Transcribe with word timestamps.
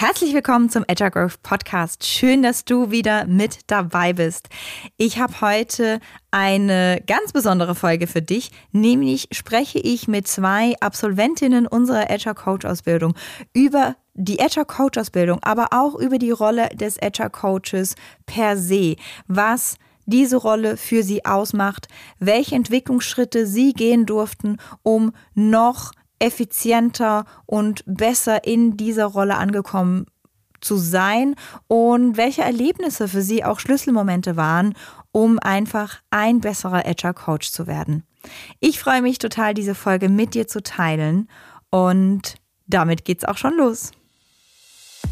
Herzlich 0.00 0.32
willkommen 0.32 0.70
zum 0.70 0.82
Agile 0.88 1.10
Growth 1.10 1.42
Podcast. 1.42 2.06
Schön, 2.06 2.42
dass 2.42 2.64
du 2.64 2.90
wieder 2.90 3.26
mit 3.26 3.58
dabei 3.66 4.14
bist. 4.14 4.48
Ich 4.96 5.18
habe 5.18 5.42
heute 5.42 6.00
eine 6.30 7.02
ganz 7.06 7.34
besondere 7.34 7.74
Folge 7.74 8.06
für 8.06 8.22
dich, 8.22 8.50
nämlich 8.72 9.28
spreche 9.32 9.78
ich 9.78 10.08
mit 10.08 10.26
zwei 10.26 10.74
Absolventinnen 10.80 11.66
unserer 11.66 12.10
Agile 12.10 12.34
Coach 12.34 12.64
Ausbildung 12.64 13.14
über 13.52 13.94
die 14.14 14.40
Agile 14.40 14.64
Coach 14.64 14.96
Ausbildung, 14.96 15.38
aber 15.42 15.66
auch 15.72 15.94
über 15.96 16.16
die 16.16 16.30
Rolle 16.30 16.70
des 16.70 16.96
Agile 17.02 17.28
Coaches 17.28 17.94
per 18.24 18.56
se. 18.56 18.96
Was 19.28 19.76
diese 20.06 20.38
Rolle 20.38 20.78
für 20.78 21.02
sie 21.02 21.26
ausmacht, 21.26 21.88
welche 22.18 22.54
Entwicklungsschritte 22.54 23.46
sie 23.46 23.74
gehen 23.74 24.06
durften, 24.06 24.56
um 24.82 25.12
noch 25.34 25.92
effizienter 26.20 27.24
und 27.46 27.82
besser 27.86 28.44
in 28.44 28.76
dieser 28.76 29.06
Rolle 29.06 29.36
angekommen 29.36 30.06
zu 30.60 30.76
sein 30.76 31.34
und 31.66 32.16
welche 32.16 32.42
Erlebnisse 32.42 33.08
für 33.08 33.22
sie 33.22 33.44
auch 33.44 33.58
Schlüsselmomente 33.58 34.36
waren, 34.36 34.74
um 35.10 35.38
einfach 35.38 36.00
ein 36.10 36.40
besserer 36.40 36.86
Agile 36.86 37.14
Coach 37.14 37.50
zu 37.50 37.66
werden. 37.66 38.04
Ich 38.60 38.78
freue 38.78 39.02
mich 39.02 39.18
total, 39.18 39.54
diese 39.54 39.74
Folge 39.74 40.08
mit 40.08 40.34
dir 40.34 40.46
zu 40.46 40.62
teilen 40.62 41.28
und 41.70 42.36
damit 42.66 43.04
geht's 43.04 43.24
auch 43.24 43.38
schon 43.38 43.56
los. 43.56 43.92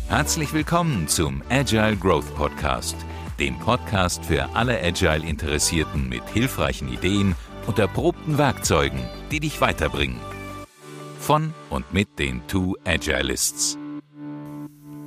Herzlich 0.08 0.52
willkommen 0.52 1.08
zum 1.08 1.42
Agile 1.48 1.96
Growth 1.96 2.34
Podcast, 2.34 2.96
dem 3.40 3.58
Podcast 3.58 4.24
für 4.24 4.54
alle 4.54 4.78
Agile 4.82 5.26
Interessierten 5.26 6.08
mit 6.08 6.26
hilfreichen 6.28 6.92
Ideen 6.92 7.34
und 7.66 7.78
erprobten 7.78 8.36
Werkzeugen, 8.36 9.00
die 9.30 9.40
dich 9.40 9.60
weiterbringen 9.60 10.18
von 11.28 11.52
und 11.68 11.92
mit 11.92 12.18
den 12.18 12.40
Two 12.46 12.74
Agilists. 12.86 13.76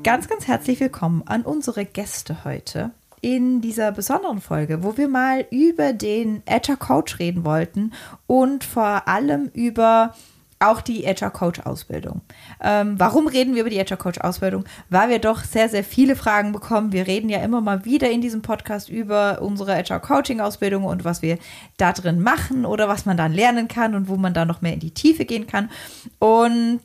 Ganz, 0.03 0.27
ganz 0.27 0.45
herzlich 0.45 0.79
willkommen 0.79 1.23
an 1.25 1.41
unsere 1.41 1.83
Gäste 1.83 2.43
heute 2.43 2.91
in 3.21 3.59
dieser 3.59 3.91
besonderen 3.91 4.39
Folge, 4.39 4.83
wo 4.83 4.97
wir 4.97 5.07
mal 5.07 5.47
über 5.49 5.93
den 5.93 6.43
Agile 6.47 6.77
Coach 6.77 7.17
reden 7.17 7.43
wollten 7.43 7.93
und 8.27 8.63
vor 8.63 9.07
allem 9.07 9.49
über 9.55 10.13
auch 10.61 10.81
die 10.81 11.07
Agile 11.07 11.31
Coach 11.31 11.59
Ausbildung. 11.61 12.21
Ähm, 12.61 12.99
warum 12.99 13.27
reden 13.27 13.53
wir 13.55 13.61
über 13.61 13.69
die 13.69 13.79
Agile 13.79 13.97
Coach 13.97 14.19
Ausbildung? 14.19 14.65
Weil 14.89 15.09
wir 15.09 15.19
doch 15.19 15.43
sehr, 15.43 15.69
sehr 15.69 15.83
viele 15.83 16.15
Fragen 16.15 16.51
bekommen. 16.51 16.91
Wir 16.91 17.07
reden 17.07 17.29
ja 17.29 17.39
immer 17.39 17.61
mal 17.61 17.85
wieder 17.85 18.09
in 18.09 18.21
diesem 18.21 18.41
Podcast 18.41 18.89
über 18.89 19.41
unsere 19.41 19.75
Agile 19.75 19.99
Coaching 19.99 20.39
Ausbildung 20.39 20.83
und 20.83 21.03
was 21.03 21.21
wir 21.21 21.37
da 21.77 21.93
drin 21.93 22.21
machen 22.21 22.65
oder 22.65 22.87
was 22.87 23.05
man 23.05 23.17
dann 23.17 23.33
lernen 23.33 23.67
kann 23.67 23.95
und 23.95 24.07
wo 24.07 24.17
man 24.17 24.33
da 24.33 24.45
noch 24.45 24.61
mehr 24.61 24.73
in 24.73 24.79
die 24.79 24.93
Tiefe 24.93 25.25
gehen 25.25 25.47
kann. 25.47 25.69
Und 26.19 26.81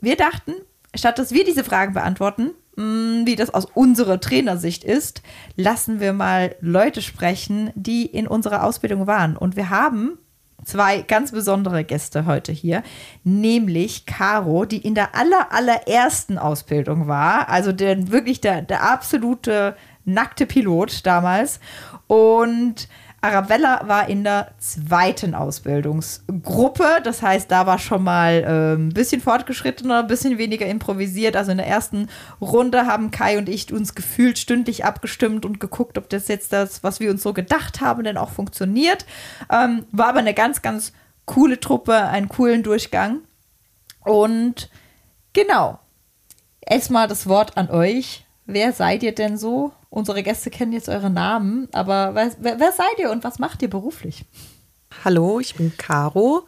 wir 0.00 0.16
dachten, 0.16 0.52
statt 0.94 1.18
dass 1.18 1.32
wir 1.32 1.44
diese 1.44 1.64
Fragen 1.64 1.94
beantworten, 1.94 2.52
mm, 2.76 3.26
wie 3.26 3.36
das 3.36 3.52
aus 3.52 3.66
unserer 3.66 4.20
Trainersicht 4.20 4.84
ist, 4.84 5.22
lassen 5.56 6.00
wir 6.00 6.12
mal 6.12 6.54
Leute 6.60 7.02
sprechen, 7.02 7.70
die 7.74 8.06
in 8.06 8.26
unserer 8.26 8.64
Ausbildung 8.64 9.06
waren. 9.06 9.36
Und 9.36 9.56
wir 9.56 9.70
haben 9.70 10.18
zwei 10.66 11.00
ganz 11.02 11.32
besondere 11.32 11.84
Gäste 11.84 12.26
heute 12.26 12.52
hier, 12.52 12.82
nämlich 13.24 14.04
Caro, 14.04 14.66
die 14.66 14.78
in 14.78 14.94
der 14.94 15.14
aller, 15.14 15.52
allerersten 15.52 16.36
Ausbildung 16.36 17.08
war, 17.08 17.48
also 17.48 17.72
der, 17.72 18.10
wirklich 18.10 18.40
der, 18.40 18.62
der 18.62 18.82
absolute 18.82 19.76
nackte 20.04 20.46
Pilot 20.46 21.06
damals. 21.06 21.60
Und 22.06 22.88
Arabella 23.26 23.82
war 23.86 24.08
in 24.08 24.22
der 24.22 24.52
zweiten 24.58 25.34
Ausbildungsgruppe. 25.34 27.00
Das 27.02 27.22
heißt, 27.22 27.50
da 27.50 27.66
war 27.66 27.78
schon 27.78 28.04
mal 28.04 28.44
äh, 28.44 28.74
ein 28.80 28.90
bisschen 28.90 29.20
fortgeschrittener, 29.20 30.00
ein 30.00 30.06
bisschen 30.06 30.38
weniger 30.38 30.66
improvisiert. 30.66 31.34
Also 31.34 31.50
in 31.50 31.58
der 31.58 31.66
ersten 31.66 32.08
Runde 32.40 32.86
haben 32.86 33.10
Kai 33.10 33.36
und 33.36 33.48
ich 33.48 33.72
uns 33.72 33.96
gefühlt 33.96 34.38
stündlich 34.38 34.84
abgestimmt 34.84 35.44
und 35.44 35.58
geguckt, 35.58 35.98
ob 35.98 36.08
das 36.08 36.28
jetzt 36.28 36.52
das, 36.52 36.84
was 36.84 37.00
wir 37.00 37.10
uns 37.10 37.22
so 37.22 37.32
gedacht 37.32 37.80
haben, 37.80 38.04
denn 38.04 38.16
auch 38.16 38.30
funktioniert. 38.30 39.04
Ähm, 39.52 39.84
war 39.90 40.08
aber 40.08 40.20
eine 40.20 40.34
ganz, 40.34 40.62
ganz 40.62 40.92
coole 41.24 41.58
Truppe, 41.58 41.94
einen 41.96 42.28
coolen 42.28 42.62
Durchgang. 42.62 43.22
Und 44.04 44.70
genau, 45.32 45.80
erstmal 46.60 47.08
das 47.08 47.28
Wort 47.28 47.56
an 47.56 47.70
euch. 47.70 48.24
Wer 48.46 48.72
seid 48.72 49.02
ihr 49.02 49.14
denn 49.14 49.36
so? 49.36 49.72
Unsere 49.90 50.22
Gäste 50.22 50.50
kennen 50.50 50.72
jetzt 50.72 50.88
eure 50.88 51.10
Namen, 51.10 51.68
aber 51.72 52.14
wer, 52.14 52.30
wer 52.40 52.72
seid 52.72 52.98
ihr 52.98 53.10
und 53.10 53.24
was 53.24 53.38
macht 53.38 53.62
ihr 53.62 53.70
beruflich? 53.70 54.24
Hallo, 55.04 55.40
ich 55.40 55.54
bin 55.54 55.72
Caro. 55.76 56.44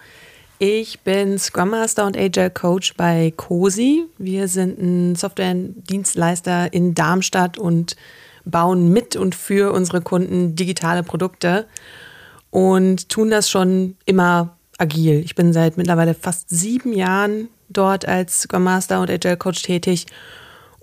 Ich 0.60 1.00
bin 1.00 1.38
Scrum 1.38 1.70
Master 1.70 2.04
und 2.04 2.16
Agile 2.16 2.50
Coach 2.50 2.94
bei 2.96 3.32
COSI. 3.36 4.06
Wir 4.18 4.48
sind 4.48 4.78
ein 4.80 5.14
Software-Dienstleister 5.14 6.72
in 6.72 6.94
Darmstadt 6.94 7.58
und 7.58 7.94
bauen 8.44 8.92
mit 8.92 9.14
und 9.14 9.36
für 9.36 9.72
unsere 9.72 10.00
Kunden 10.00 10.56
digitale 10.56 11.04
Produkte 11.04 11.66
und 12.50 13.08
tun 13.08 13.30
das 13.30 13.48
schon 13.48 13.96
immer 14.04 14.56
agil. 14.78 15.20
Ich 15.24 15.36
bin 15.36 15.52
seit 15.52 15.76
mittlerweile 15.76 16.14
fast 16.14 16.50
sieben 16.50 16.92
Jahren 16.92 17.48
dort 17.68 18.08
als 18.08 18.40
Scrum 18.40 18.64
Master 18.64 19.00
und 19.00 19.10
Agile 19.10 19.36
Coach 19.36 19.62
tätig 19.62 20.06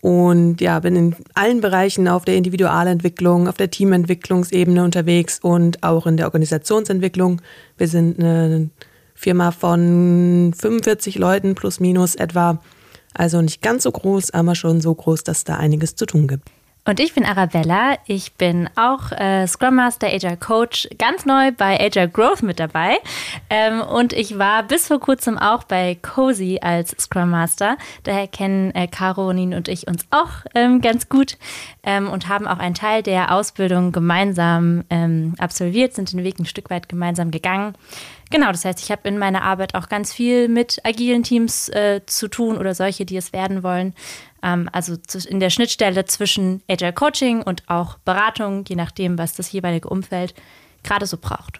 und 0.05 0.61
ja, 0.61 0.79
bin 0.81 0.95
in 0.95 1.15
allen 1.33 1.61
Bereichen 1.61 2.07
auf 2.07 2.25
der 2.25 2.35
Individualentwicklung, 2.35 3.47
auf 3.47 3.57
der 3.57 3.71
Teamentwicklungsebene 3.71 4.83
unterwegs 4.83 5.39
und 5.39 5.81
auch 5.81 6.05
in 6.05 6.15
der 6.15 6.27
Organisationsentwicklung. 6.27 7.41
Wir 7.79 7.87
sind 7.87 8.19
eine 8.19 8.69
Firma 9.15 9.49
von 9.49 10.53
45 10.55 11.17
Leuten 11.17 11.55
plus 11.55 11.79
minus 11.79 12.13
etwa. 12.13 12.61
Also 13.15 13.41
nicht 13.41 13.63
ganz 13.63 13.81
so 13.81 13.91
groß, 13.91 14.29
aber 14.29 14.53
schon 14.53 14.79
so 14.79 14.93
groß, 14.93 15.23
dass 15.23 15.43
da 15.43 15.57
einiges 15.57 15.95
zu 15.95 16.05
tun 16.05 16.27
gibt. 16.27 16.51
Und 16.87 16.99
ich 16.99 17.15
bin 17.15 17.25
Arabella. 17.25 17.97
Ich 18.05 18.33
bin 18.33 18.69
auch 18.75 19.11
äh, 19.11 19.47
Scrum 19.47 19.75
Master, 19.75 20.07
Agile 20.07 20.37
Coach, 20.37 20.87
ganz 20.99 21.25
neu 21.25 21.51
bei 21.51 21.79
Agile 21.79 22.07
Growth 22.07 22.43
mit 22.43 22.59
dabei. 22.59 22.97
Ähm, 23.49 23.81
und 23.81 24.13
ich 24.13 24.37
war 24.37 24.61
bis 24.61 24.87
vor 24.87 24.99
kurzem 24.99 25.39
auch 25.39 25.63
bei 25.63 25.97
Cozy 25.99 26.59
als 26.61 26.95
Scrum 26.99 27.31
Master. 27.31 27.77
Daher 28.03 28.27
kennen 28.27 28.69
äh, 28.75 28.87
Caroline 28.87 29.57
und 29.57 29.67
ich 29.67 29.87
uns 29.87 30.05
auch 30.11 30.29
ähm, 30.53 30.79
ganz 30.79 31.09
gut 31.09 31.39
ähm, 31.83 32.07
und 32.07 32.29
haben 32.29 32.47
auch 32.47 32.59
einen 32.59 32.75
Teil 32.75 33.01
der 33.01 33.33
Ausbildung 33.33 33.91
gemeinsam 33.91 34.83
ähm, 34.91 35.33
absolviert, 35.39 35.95
sind 35.95 36.13
den 36.13 36.23
Weg 36.23 36.37
ein 36.37 36.45
Stück 36.45 36.69
weit 36.69 36.87
gemeinsam 36.87 37.31
gegangen. 37.31 37.73
Genau, 38.31 38.51
das 38.51 38.65
heißt, 38.65 38.79
ich 38.79 38.91
habe 38.91 39.07
in 39.07 39.17
meiner 39.17 39.43
Arbeit 39.43 39.75
auch 39.75 39.87
ganz 39.87 40.11
viel 40.11 40.47
mit 40.47 40.79
agilen 40.83 41.23
Teams 41.23 41.69
äh, 41.69 42.01
zu 42.05 42.27
tun 42.27 42.57
oder 42.57 42.73
solche, 42.73 43.05
die 43.05 43.17
es 43.17 43.33
werden 43.33 43.61
wollen. 43.63 43.93
Ähm, 44.41 44.69
also 44.71 44.97
in 45.27 45.39
der 45.39 45.49
Schnittstelle 45.49 46.05
zwischen 46.05 46.63
Agile 46.67 46.93
Coaching 46.93 47.43
und 47.43 47.69
auch 47.69 47.97
Beratung, 47.99 48.65
je 48.67 48.75
nachdem, 48.75 49.17
was 49.17 49.33
das 49.33 49.51
jeweilige 49.51 49.89
Umfeld 49.89 50.33
gerade 50.83 51.05
so 51.05 51.17
braucht. 51.17 51.59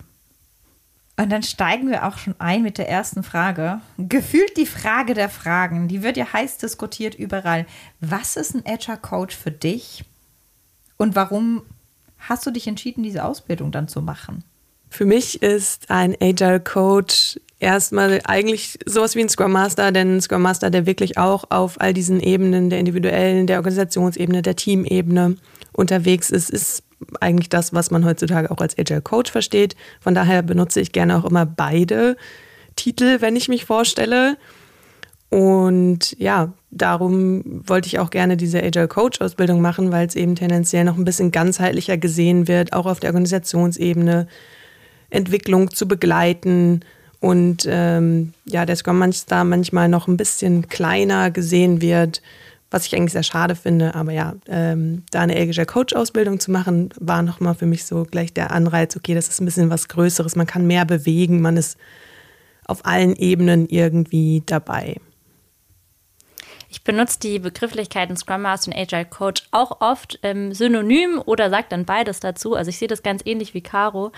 Und 1.18 1.30
dann 1.30 1.44
steigen 1.44 1.90
wir 1.90 2.06
auch 2.06 2.18
schon 2.18 2.36
ein 2.40 2.62
mit 2.62 2.78
der 2.78 2.90
ersten 2.90 3.24
Frage. 3.24 3.80
Gefühlt 3.98 4.58
die 4.58 4.66
Frage 4.66 5.14
der 5.14 5.30
Fragen, 5.30 5.88
die 5.88 6.04
wird 6.04 6.18
ja 6.18 6.34
heiß 6.34 6.58
diskutiert 6.58 7.16
überall. 7.16 7.66
Was 8.02 8.36
ist 8.36 8.54
ein 8.54 8.64
Agile 8.66 8.98
Coach 8.98 9.36
für 9.36 9.52
dich? 9.52 10.04
Und 10.98 11.16
warum 11.16 11.62
hast 12.20 12.46
du 12.46 12.52
dich 12.52 12.68
entschieden, 12.68 13.04
diese 13.04 13.24
Ausbildung 13.24 13.72
dann 13.72 13.88
zu 13.88 14.02
machen? 14.02 14.44
Für 14.96 15.04
mich 15.04 15.44
ist 15.44 15.90
ein 15.90 16.16
Agile 16.22 16.62
Coach 16.62 17.38
erstmal 17.60 18.22
eigentlich 18.24 18.80
sowas 18.86 19.14
wie 19.16 19.20
ein 19.20 19.28
Scrum 19.28 19.52
Master, 19.52 19.92
denn 19.92 20.16
ein 20.16 20.22
Scrum 20.22 20.42
Master, 20.42 20.70
der 20.70 20.86
wirklich 20.86 21.18
auch 21.18 21.44
auf 21.50 21.82
all 21.82 21.94
diesen 21.94 22.22
Ebenen, 22.22 22.70
der 22.70 22.80
individuellen, 22.80 23.46
der 23.46 23.58
Organisationsebene, 23.58 24.42
der 24.42 24.56
Teamebene 24.56 25.36
unterwegs 25.74 26.30
ist, 26.30 26.50
ist 26.50 26.84
eigentlich 27.20 27.50
das, 27.50 27.74
was 27.74 27.92
man 27.92 28.06
heutzutage 28.06 28.50
auch 28.50 28.60
als 28.60 28.78
Agile 28.80 29.02
Coach 29.02 29.34
versteht. 29.34 29.76
Von 30.00 30.16
daher 30.16 30.42
benutze 30.42 30.80
ich 30.80 30.94
gerne 30.94 31.18
auch 31.18 31.26
immer 31.26 31.46
beide 31.46 32.16
Titel, 32.78 33.18
wenn 33.20 33.36
ich 33.36 33.50
mich 33.50 33.66
vorstelle. 33.66 34.38
Und 35.30 36.18
ja, 36.20 36.54
darum 36.72 37.44
wollte 37.68 37.88
ich 37.88 38.00
auch 38.00 38.12
gerne 38.12 38.38
diese 38.38 38.64
Agile 38.64 38.88
Coach 38.88 39.20
Ausbildung 39.20 39.60
machen, 39.60 39.92
weil 39.92 40.08
es 40.08 40.16
eben 40.16 40.36
tendenziell 40.36 40.86
noch 40.86 40.96
ein 40.96 41.04
bisschen 41.04 41.32
ganzheitlicher 41.32 41.98
gesehen 41.98 42.48
wird, 42.48 42.72
auch 42.72 42.86
auf 42.86 43.02
der 43.02 43.10
Organisationsebene, 43.10 44.28
Entwicklung 45.10 45.72
zu 45.72 45.88
begleiten 45.88 46.82
und 47.20 47.66
ähm, 47.68 48.34
ja, 48.46 48.66
der 48.66 48.76
Scrum 48.76 49.00
Master 49.00 49.44
manchmal 49.44 49.90
noch 49.90 50.08
ein 50.08 50.18
bisschen 50.18 50.68
kleiner 50.68 51.32
gesehen 51.32 51.82
wird, 51.82 52.22
was 52.70 52.86
ich 52.86 52.96
eigentlich 52.96 53.14
sehr 53.14 53.24
schade 53.24 53.56
finde. 53.56 53.96
Aber 53.96 54.12
ja, 54.12 54.36
ähm, 54.48 55.04
da 55.12 55.22
eine 55.22 55.36
Agile 55.36 55.66
Coach 55.66 55.96
Ausbildung 55.96 56.40
zu 56.40 56.52
machen, 56.52 56.90
war 57.00 57.24
nochmal 57.24 57.56
für 57.56 57.66
mich 57.66 57.86
so 57.86 58.06
gleich 58.10 58.34
der 58.34 58.52
Anreiz, 58.52 58.96
okay, 58.96 59.16
das 59.16 59.28
ist 59.28 59.42
ein 59.42 59.46
bisschen 59.46 59.70
was 59.70 59.88
Größeres, 59.88 60.36
man 60.36 60.46
kann 60.46 60.68
mehr 60.68 60.86
bewegen, 60.86 61.42
man 61.42 61.58
ist 61.58 61.78
auf 62.66 62.86
allen 62.86 63.16
Ebenen 63.16 63.68
irgendwie 63.70 64.44
dabei. 64.46 64.98
Ich 66.76 66.84
benutze 66.84 67.20
die 67.22 67.40
Begrifflichkeiten 67.40 68.18
Scrum 68.18 68.42
Master 68.42 68.70
und 68.70 68.78
Agile 68.78 69.06
Coach 69.06 69.44
auch 69.52 69.80
oft 69.80 70.20
ähm, 70.24 70.54
synonym 70.54 71.22
oder 71.26 71.50
sage 71.50 71.68
dann 71.70 71.86
beides 71.86 72.20
dazu. 72.20 72.54
Also 72.54 72.68
ich 72.68 72.78
sehe 72.78 72.90
das 72.90 73.02
ganz 73.02 73.22
ähnlich 73.24 73.54
wie 73.54 73.62
Caro. 73.62 74.12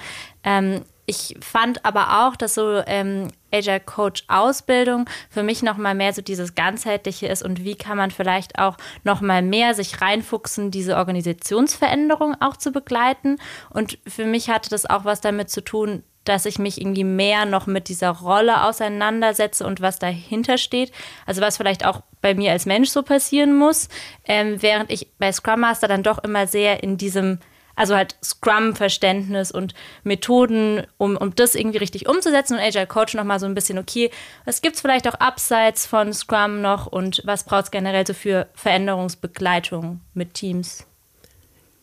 Ähm, 0.44 0.82
ich 1.10 1.38
fand 1.40 1.86
aber 1.86 2.28
auch, 2.28 2.36
dass 2.36 2.56
so 2.56 2.84
ähm, 2.86 3.30
Agile 3.50 3.80
Coach 3.80 4.26
Ausbildung 4.28 5.10
für 5.30 5.42
mich 5.42 5.64
noch 5.64 5.78
mal 5.78 5.96
mehr 5.96 6.12
so 6.12 6.22
dieses 6.22 6.54
ganzheitliche 6.54 7.28
ist 7.28 7.44
und 7.44 7.64
wie 7.64 7.76
kann 7.76 7.96
man 7.96 8.12
vielleicht 8.12 8.60
auch 8.60 8.76
noch 9.06 9.22
mal 9.22 9.42
mehr 9.42 9.74
sich 9.74 10.02
reinfuchsen, 10.02 10.70
diese 10.70 10.98
Organisationsveränderung 10.98 12.36
auch 12.42 12.58
zu 12.58 12.72
begleiten. 12.74 13.38
Und 13.70 14.00
für 14.06 14.26
mich 14.26 14.50
hatte 14.50 14.70
das 14.70 14.86
auch 14.86 15.06
was 15.06 15.22
damit 15.22 15.50
zu 15.50 15.64
tun, 15.64 16.04
dass 16.26 16.46
ich 16.46 16.60
mich 16.60 16.82
irgendwie 16.82 17.06
mehr 17.06 17.46
noch 17.46 17.68
mit 17.68 17.88
dieser 17.88 18.10
Rolle 18.10 18.66
auseinandersetze 18.66 19.66
und 19.66 19.80
was 19.80 20.00
dahinter 20.00 20.58
steht. 20.58 20.92
Also 21.26 21.40
was 21.40 21.56
vielleicht 21.56 21.86
auch 21.86 22.02
bei 22.22 22.36
mir 22.36 22.52
als 22.52 22.66
Mensch 22.66 22.90
so 22.90 23.02
passieren 23.02 23.56
muss, 23.56 23.88
ähm, 24.26 24.62
während 24.62 24.92
ich 24.92 25.08
bei 25.20 25.32
Scrum 25.32 25.62
Master 25.62 25.88
dann 25.88 26.04
doch 26.04 26.22
immer 26.22 26.48
sehr 26.48 26.84
in 26.84 26.98
diesem 26.98 27.40
also 27.78 27.96
halt 27.96 28.18
Scrum-Verständnis 28.22 29.52
und 29.52 29.74
Methoden, 30.04 30.86
um, 30.98 31.16
um 31.16 31.34
das 31.36 31.56
irgendwie 31.56 31.78
richtig 31.78 32.10
umzusetzen 32.10 32.56
und 32.56 32.60
Agile 32.60 32.88
Coach 32.88 33.14
nochmal 33.14 33.40
so 33.40 33.46
ein 33.46 33.54
bisschen, 33.54 33.78
okay, 33.78 34.10
was 34.44 34.62
gibt 34.62 34.76
es 34.76 34.82
vielleicht 34.82 35.08
auch 35.08 35.14
abseits 35.14 35.86
von 35.86 36.12
Scrum 36.12 36.62
noch 36.62 36.88
und 36.88 37.22
was 37.24 37.46
braucht 37.46 37.66
es 37.66 37.72
generell 37.72 38.06
so 38.06 38.14
für 38.14 38.48
Veränderungsbegleitung 38.56 40.02
mit 40.16 40.34
Teams? 40.34 40.86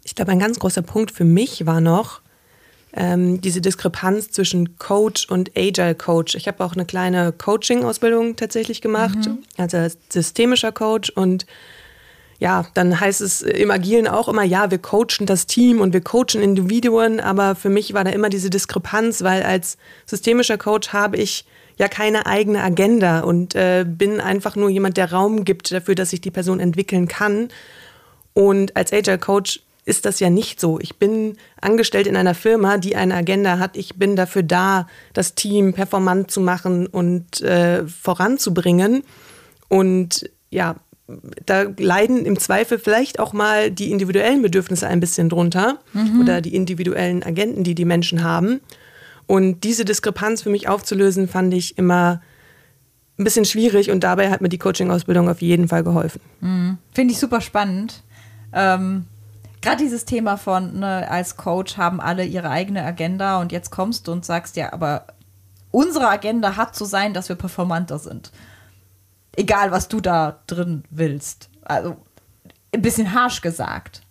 Ich 0.03 0.15
glaube, 0.15 0.33
ein 0.33 0.41
ganz 0.41 0.59
großer 0.59 0.83
Punkt 0.83 1.13
für 1.13 1.25
mich 1.25 1.65
war 1.65 1.81
noch 1.81 2.21
ähm, 2.93 3.41
diese 3.41 3.61
Diskrepanz 3.61 4.31
zwischen 4.31 4.77
Coach 4.79 5.29
und 5.29 5.53
Agile 5.57 5.95
Coach. 5.95 6.35
Ich 6.35 6.49
habe 6.49 6.63
auch 6.65 6.75
eine 6.75 6.85
kleine 6.85 7.33
Coaching-Ausbildung 7.33 8.37
tatsächlich 8.37 8.81
gemacht, 8.81 9.27
mhm. 9.27 9.39
also 9.57 9.87
systemischer 10.09 10.73
Coach 10.73 11.11
und 11.11 11.47
ja, 12.39 12.67
dann 12.75 12.99
heißt 12.99 13.21
es 13.21 13.43
im 13.43 13.71
Agilen 13.71 14.09
auch 14.09 14.29
immer, 14.29 14.43
ja, 14.43 14.71
wir 14.71 14.79
coachen 14.79 15.27
das 15.27 15.47
Team 15.47 15.81
und 15.81 15.93
wir 15.93 16.01
coachen 16.01 16.43
Individuen, 16.43 17.21
aber 17.21 17.55
für 17.55 17.69
mich 17.69 17.95
war 17.95 18.05
da 18.05 18.11
immer 18.11 18.29
diese 18.29 18.51
Diskrepanz, 18.51 19.23
weil 19.23 19.43
als 19.43 19.79
systemischer 20.07 20.59
Coach 20.59 20.93
habe 20.93 21.17
ich 21.17 21.45
ja 21.77 21.89
keine 21.89 22.27
eigene 22.27 22.63
Agenda 22.63 23.21
und 23.21 23.55
äh, 23.55 23.85
bin 23.87 24.21
einfach 24.21 24.57
nur 24.57 24.69
jemand, 24.69 24.97
der 24.97 25.13
Raum 25.13 25.45
gibt 25.45 25.73
dafür, 25.73 25.95
dass 25.95 26.11
sich 26.11 26.21
die 26.21 26.31
Person 26.31 26.61
entwickeln 26.61 27.09
kann. 27.09 27.49
Und 28.33 28.77
als 28.77 28.93
Agile 28.93 29.19
Coach 29.19 29.61
ist 29.85 30.07
das 30.07 30.21
ja 30.21 30.31
nicht 30.31 30.61
so. 30.61 30.81
Ich 30.81 30.97
bin 30.97 31.37
angestellt 31.61 32.07
in 32.07 32.17
einer 32.17 32.35
Firma, 32.35 32.79
die 32.79 32.97
eine 32.97 33.15
Agenda 33.15 33.59
hat. 33.59 33.77
Ich 33.77 33.97
bin 33.97 34.17
dafür 34.17 34.43
da, 34.43 34.87
das 35.13 35.35
Team 35.35 35.75
performant 35.75 36.31
zu 36.31 36.41
machen 36.41 36.87
und 36.87 37.41
äh, 37.43 37.87
voranzubringen. 37.87 39.05
Und 39.69 40.31
ja, 40.51 40.77
da 41.45 41.65
leiden 41.77 42.25
im 42.25 42.39
Zweifel 42.39 42.79
vielleicht 42.79 43.19
auch 43.19 43.33
mal 43.33 43.71
die 43.71 43.91
individuellen 43.91 44.41
Bedürfnisse 44.41 44.89
ein 44.89 45.01
bisschen 45.01 45.29
drunter 45.29 45.79
mhm. 45.93 46.21
oder 46.21 46.41
die 46.41 46.55
individuellen 46.55 47.23
Agenten, 47.23 47.63
die 47.63 47.75
die 47.75 47.85
Menschen 47.85 48.25
haben. 48.25 48.61
Und 49.27 49.65
diese 49.65 49.85
Diskrepanz 49.85 50.43
für 50.43 50.51
mich 50.51 50.69
aufzulösen, 50.69 51.29
fand 51.29 51.53
ich 51.53 51.77
immer 51.77 52.23
ein 53.19 53.25
bisschen 53.25 53.45
schwierig 53.45 53.91
und 53.91 54.03
dabei 54.03 54.31
hat 54.31 54.41
mir 54.41 54.49
die 54.49 54.59
Coaching-Ausbildung 54.59 55.29
auf 55.29 55.41
jeden 55.41 55.69
Fall 55.69 55.85
geholfen. 55.85 56.21
Mhm. 56.41 56.79
Finde 56.93 57.13
ich 57.13 57.21
super 57.21 57.41
spannend. 57.41 58.03
Ähm, 58.53 59.05
Gerade 59.61 59.83
dieses 59.83 60.05
Thema 60.05 60.37
von, 60.37 60.81
ne, 60.81 61.11
als 61.11 61.37
Coach 61.37 61.77
haben 61.77 62.01
alle 62.01 62.25
ihre 62.25 62.51
eigene 62.51 62.83
Agenda 62.83 63.41
und 63.41 63.53
jetzt 63.53 63.71
kommst 63.71 64.09
du 64.09 64.13
und 64.13 64.25
sagst, 64.25 64.57
ja, 64.57 64.73
aber 64.73 65.07
unsere 65.71 66.09
Agenda 66.09 66.57
hat 66.57 66.75
zu 66.75 66.85
sein, 66.85 67.15
dass 67.15 67.29
wir 67.29 67.37
performanter 67.37 67.99
sind 67.99 68.31
egal 69.37 69.71
was 69.71 69.89
du 69.89 70.01
da 70.01 70.41
drin 70.47 70.85
willst. 70.91 71.49
Also 71.63 71.97
ein 72.73 72.83
bisschen 72.83 73.13
harsch 73.15 73.41
gesagt. 73.41 74.03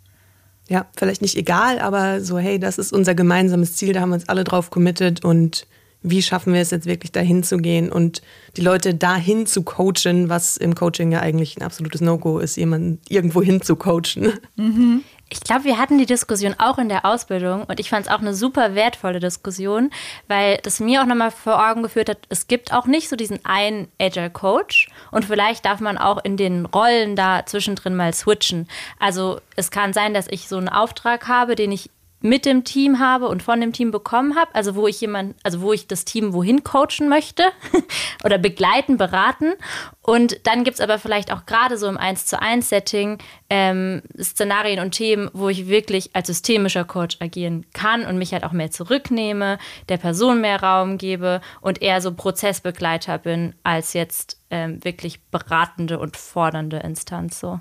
Ja, 0.70 0.86
vielleicht 0.96 1.22
nicht 1.22 1.36
egal, 1.36 1.80
aber 1.80 2.22
so, 2.22 2.38
hey, 2.40 2.58
das 2.58 2.78
ist 2.78 2.94
unser 2.94 3.16
gemeinsames 3.16 3.76
Ziel, 3.76 3.94
da 3.94 4.02
haben 4.02 4.10
wir 4.10 4.16
uns 4.16 4.30
alle 4.30 4.46
drauf 4.46 4.70
committed 4.70 5.24
und 5.24 5.68
wie 6.04 6.22
schaffen 6.22 6.54
wir 6.54 6.62
es 6.62 6.72
jetzt 6.72 6.86
wirklich 6.86 7.12
dahin 7.12 7.44
zu 7.44 7.58
gehen 7.58 7.92
und 7.92 8.22
die 8.58 8.62
Leute 8.62 8.94
dahin 8.94 9.46
zu 9.46 9.64
coachen, 9.64 10.30
was 10.30 10.58
im 10.58 10.76
Coaching 10.76 11.12
ja 11.12 11.22
eigentlich 11.22 11.58
ein 11.58 11.64
absolutes 11.64 12.02
No-Go 12.02 12.40
ist, 12.40 12.58
jemanden 12.58 13.00
irgendwo 13.08 13.42
hin 13.42 13.62
zu 13.62 13.76
coachen. 13.76 14.34
Mhm. 14.56 15.04
Ich 15.34 15.42
glaube, 15.42 15.64
wir 15.64 15.80
hatten 15.80 15.98
die 15.98 16.06
Diskussion 16.06 16.54
auch 16.60 16.78
in 16.78 16.90
der 16.90 17.06
Ausbildung 17.06 17.64
und 17.64 17.80
ich 17.80 17.90
fand 17.90 18.06
es 18.06 18.12
auch 18.12 18.20
eine 18.20 18.36
super 18.36 18.76
wertvolle 18.76 19.20
Diskussion, 19.20 19.90
weil 20.28 20.60
das 20.62 20.80
mir 20.80 21.02
auch 21.02 21.08
nochmal 21.08 21.32
vor 21.32 21.68
Augen 21.68 21.82
geführt 21.82 22.08
hat, 22.08 22.20
es 22.30 22.46
gibt 22.46 22.72
auch 22.72 22.86
nicht 22.86 23.10
so 23.10 23.16
diesen 23.16 23.44
einen 23.44 23.88
Agile 24.00 24.30
Coach 24.30 24.92
und 25.10 25.26
vielleicht 25.26 25.66
darf 25.66 25.80
man 25.80 25.98
auch 25.98 26.24
in 26.24 26.38
den 26.38 26.68
Rollen 26.68 27.16
da 27.16 27.48
zwischendrin 27.48 27.96
mal 27.96 28.14
switchen. 28.14 28.68
Also 29.00 29.42
es 29.56 29.72
kann 29.72 29.92
sein, 29.92 30.14
dass 30.14 30.28
ich 30.28 30.48
so 30.48 30.58
einen 30.58 30.70
Auftrag 30.70 31.28
habe, 31.28 31.56
den 31.56 31.72
ich 31.72 31.90
mit 32.24 32.46
dem 32.46 32.64
Team 32.64 33.00
habe 33.00 33.28
und 33.28 33.44
von 33.44 33.60
dem 33.60 33.74
Team 33.74 33.92
bekommen 33.92 34.38
habe, 34.38 34.56
also 34.56 34.76
wo 34.76 34.88
ich 34.88 35.02
jemand, 35.02 35.36
also 35.44 35.60
wo 35.60 35.74
ich 35.74 35.88
das 35.88 36.06
Team 36.06 36.32
wohin 36.32 36.64
coachen 36.64 37.10
möchte 37.10 37.44
oder 38.24 38.38
begleiten, 38.38 38.96
beraten. 38.98 39.54
Und 40.02 40.40
dann 40.48 40.64
gibt 40.64 40.76
es 40.76 40.82
aber 40.82 41.00
vielleicht 41.00 41.34
auch 41.34 41.46
gerade 41.46 41.78
so 41.78 41.88
im 41.88 41.98
1 41.98 42.26
zu 42.26 42.42
1 42.42 42.70
Setting 42.70 43.18
ähm, 43.50 44.02
Szenarien 44.18 44.80
und 44.80 44.92
Themen, 44.92 45.30
wo 45.34 45.50
ich 45.50 45.68
wirklich 45.68 46.16
als 46.16 46.28
systemischer 46.28 46.86
Coach 46.86 47.18
agieren 47.20 47.66
kann 47.74 48.06
und 48.06 48.18
mich 48.18 48.32
halt 48.32 48.46
auch 48.46 48.54
mehr 48.54 48.72
zurücknehme, 48.72 49.58
der 49.90 49.98
Person 49.98 50.40
mehr 50.40 50.64
Raum 50.64 50.98
gebe 50.98 51.42
und 51.60 51.82
eher 51.82 52.00
so 52.00 52.14
Prozessbegleiter 52.14 53.18
bin, 53.18 53.54
als 53.64 53.92
jetzt 53.92 54.40
ähm, 54.50 54.82
wirklich 54.86 55.22
beratende 55.26 56.00
und 56.00 56.16
fordernde 56.16 56.78
Instanz 56.78 57.42
so. 57.42 57.60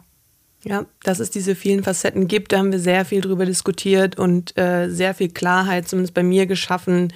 Ja, 0.65 0.85
dass 1.03 1.19
es 1.19 1.31
diese 1.31 1.57
vielen 1.57 1.83
Facetten 1.83 2.29
gibt, 2.29 2.53
da 2.53 2.59
haben 2.59 2.71
wir 2.71 2.79
sehr 2.79 3.05
viel 3.05 3.21
drüber 3.21 3.47
diskutiert 3.47 4.17
und 4.19 4.57
äh, 4.57 4.89
sehr 4.89 5.13
viel 5.13 5.29
Klarheit, 5.29 5.89
zumindest 5.89 6.15
bei 6.15 6.23
mir, 6.23 6.47
geschaffen 6.47 7.13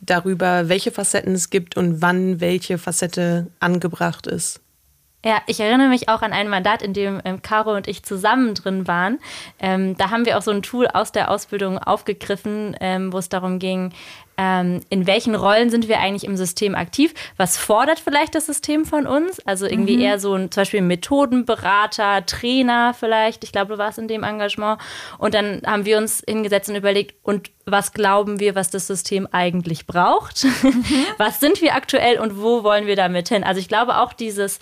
darüber, 0.00 0.68
welche 0.68 0.90
Facetten 0.90 1.34
es 1.34 1.50
gibt 1.50 1.76
und 1.76 2.00
wann 2.00 2.40
welche 2.40 2.78
Facette 2.78 3.48
angebracht 3.60 4.26
ist. 4.26 4.60
Ja, 5.24 5.42
ich 5.46 5.58
erinnere 5.58 5.88
mich 5.88 6.08
auch 6.08 6.22
an 6.22 6.32
ein 6.32 6.48
Mandat, 6.48 6.82
in 6.82 6.92
dem 6.92 7.20
ähm, 7.24 7.42
Caro 7.42 7.74
und 7.74 7.88
ich 7.88 8.04
zusammen 8.04 8.54
drin 8.54 8.86
waren. 8.86 9.18
Ähm, 9.58 9.96
da 9.96 10.10
haben 10.10 10.24
wir 10.24 10.38
auch 10.38 10.42
so 10.42 10.52
ein 10.52 10.62
Tool 10.62 10.86
aus 10.86 11.10
der 11.10 11.32
Ausbildung 11.32 11.78
aufgegriffen, 11.78 12.76
ähm, 12.80 13.12
wo 13.12 13.18
es 13.18 13.28
darum 13.28 13.58
ging, 13.58 13.92
ähm, 14.38 14.80
in 14.90 15.06
welchen 15.06 15.34
Rollen 15.34 15.70
sind 15.70 15.88
wir 15.88 15.98
eigentlich 15.98 16.24
im 16.24 16.36
System 16.36 16.74
aktiv? 16.74 17.14
Was 17.36 17.56
fordert 17.56 17.98
vielleicht 17.98 18.34
das 18.34 18.46
System 18.46 18.84
von 18.84 19.06
uns? 19.06 19.40
Also 19.46 19.66
irgendwie 19.66 19.96
mhm. 19.96 20.02
eher 20.02 20.20
so 20.20 20.34
ein 20.34 20.50
zum 20.50 20.60
Beispiel 20.60 20.82
Methodenberater, 20.82 22.26
Trainer 22.26 22.94
vielleicht. 22.98 23.44
Ich 23.44 23.52
glaube, 23.52 23.74
du 23.74 23.78
warst 23.78 23.98
in 23.98 24.08
dem 24.08 24.22
Engagement. 24.22 24.80
Und 25.18 25.34
dann 25.34 25.62
haben 25.64 25.86
wir 25.86 25.96
uns 25.98 26.22
hingesetzt 26.26 26.68
und 26.68 26.76
überlegt, 26.76 27.14
und 27.22 27.50
was 27.64 27.92
glauben 27.92 28.38
wir, 28.38 28.54
was 28.54 28.70
das 28.70 28.86
System 28.86 29.26
eigentlich 29.32 29.86
braucht? 29.86 30.44
Mhm. 30.44 30.84
was 31.18 31.40
sind 31.40 31.62
wir 31.62 31.74
aktuell 31.74 32.18
und 32.18 32.40
wo 32.40 32.62
wollen 32.62 32.86
wir 32.86 32.96
damit 32.96 33.28
hin? 33.28 33.42
Also 33.42 33.60
ich 33.60 33.68
glaube 33.68 33.98
auch 33.98 34.12
dieses 34.12 34.58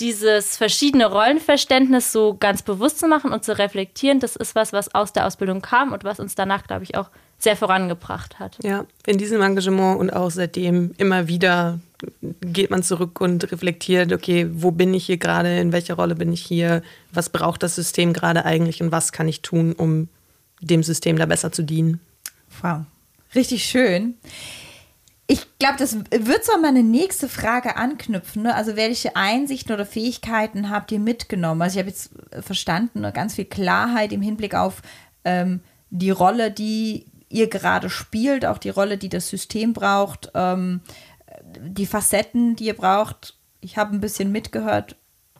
dieses 0.00 0.56
verschiedene 0.56 1.06
Rollenverständnis 1.06 2.10
so 2.10 2.36
ganz 2.36 2.62
bewusst 2.62 2.98
zu 2.98 3.06
machen 3.06 3.32
und 3.32 3.44
zu 3.44 3.56
reflektieren, 3.56 4.18
das 4.18 4.34
ist 4.34 4.56
was, 4.56 4.72
was 4.72 4.92
aus 4.92 5.12
der 5.12 5.24
Ausbildung 5.24 5.62
kam 5.62 5.92
und 5.92 6.02
was 6.02 6.18
uns 6.18 6.34
danach, 6.34 6.64
glaube 6.64 6.82
ich, 6.82 6.96
auch 6.96 7.10
sehr 7.44 7.56
vorangebracht 7.56 8.40
hat. 8.40 8.58
Ja, 8.62 8.86
in 9.06 9.18
diesem 9.18 9.40
Engagement 9.40 10.00
und 10.00 10.10
auch 10.10 10.30
seitdem 10.30 10.94
immer 10.96 11.28
wieder 11.28 11.78
geht 12.40 12.70
man 12.70 12.82
zurück 12.82 13.20
und 13.20 13.50
reflektiert, 13.52 14.12
okay, 14.12 14.48
wo 14.50 14.70
bin 14.70 14.92
ich 14.92 15.06
hier 15.06 15.16
gerade, 15.16 15.58
in 15.58 15.72
welcher 15.72 15.94
Rolle 15.94 16.16
bin 16.16 16.32
ich 16.32 16.42
hier, 16.42 16.82
was 17.12 17.30
braucht 17.30 17.62
das 17.62 17.76
System 17.76 18.12
gerade 18.12 18.44
eigentlich 18.44 18.82
und 18.82 18.92
was 18.92 19.12
kann 19.12 19.28
ich 19.28 19.42
tun, 19.42 19.72
um 19.72 20.08
dem 20.60 20.82
System 20.82 21.16
da 21.16 21.26
besser 21.26 21.52
zu 21.52 21.62
dienen. 21.62 22.00
Wow, 22.60 22.80
richtig 23.34 23.64
schön. 23.64 24.14
Ich 25.26 25.46
glaube, 25.58 25.76
das 25.78 25.96
wird 25.96 26.44
so 26.44 26.52
an 26.52 26.60
meine 26.60 26.82
nächste 26.82 27.28
Frage 27.28 27.76
anknüpfen. 27.76 28.42
Ne? 28.42 28.54
Also, 28.54 28.76
welche 28.76 29.16
Einsichten 29.16 29.72
oder 29.72 29.86
Fähigkeiten 29.86 30.68
habt 30.68 30.92
ihr 30.92 31.00
mitgenommen? 31.00 31.62
Also, 31.62 31.76
ich 31.76 31.78
habe 31.78 31.88
jetzt 31.88 32.10
verstanden, 32.40 33.00
ne? 33.00 33.12
ganz 33.12 33.34
viel 33.34 33.46
Klarheit 33.46 34.12
im 34.12 34.20
Hinblick 34.20 34.54
auf 34.54 34.82
ähm, 35.24 35.60
die 35.88 36.10
Rolle, 36.10 36.50
die 36.50 37.06
ihr 37.34 37.48
gerade 37.48 37.90
spielt, 37.90 38.46
auch 38.46 38.58
die 38.58 38.70
Rolle, 38.70 38.96
die 38.96 39.08
das 39.08 39.28
System 39.28 39.72
braucht, 39.72 40.30
ähm, 40.34 40.80
die 41.58 41.86
Facetten, 41.86 42.54
die 42.54 42.66
ihr 42.66 42.76
braucht. 42.76 43.36
Ich 43.60 43.76
habe 43.76 43.92
ein 43.92 44.00
bisschen 44.00 44.30
mitgehört, 44.30 44.96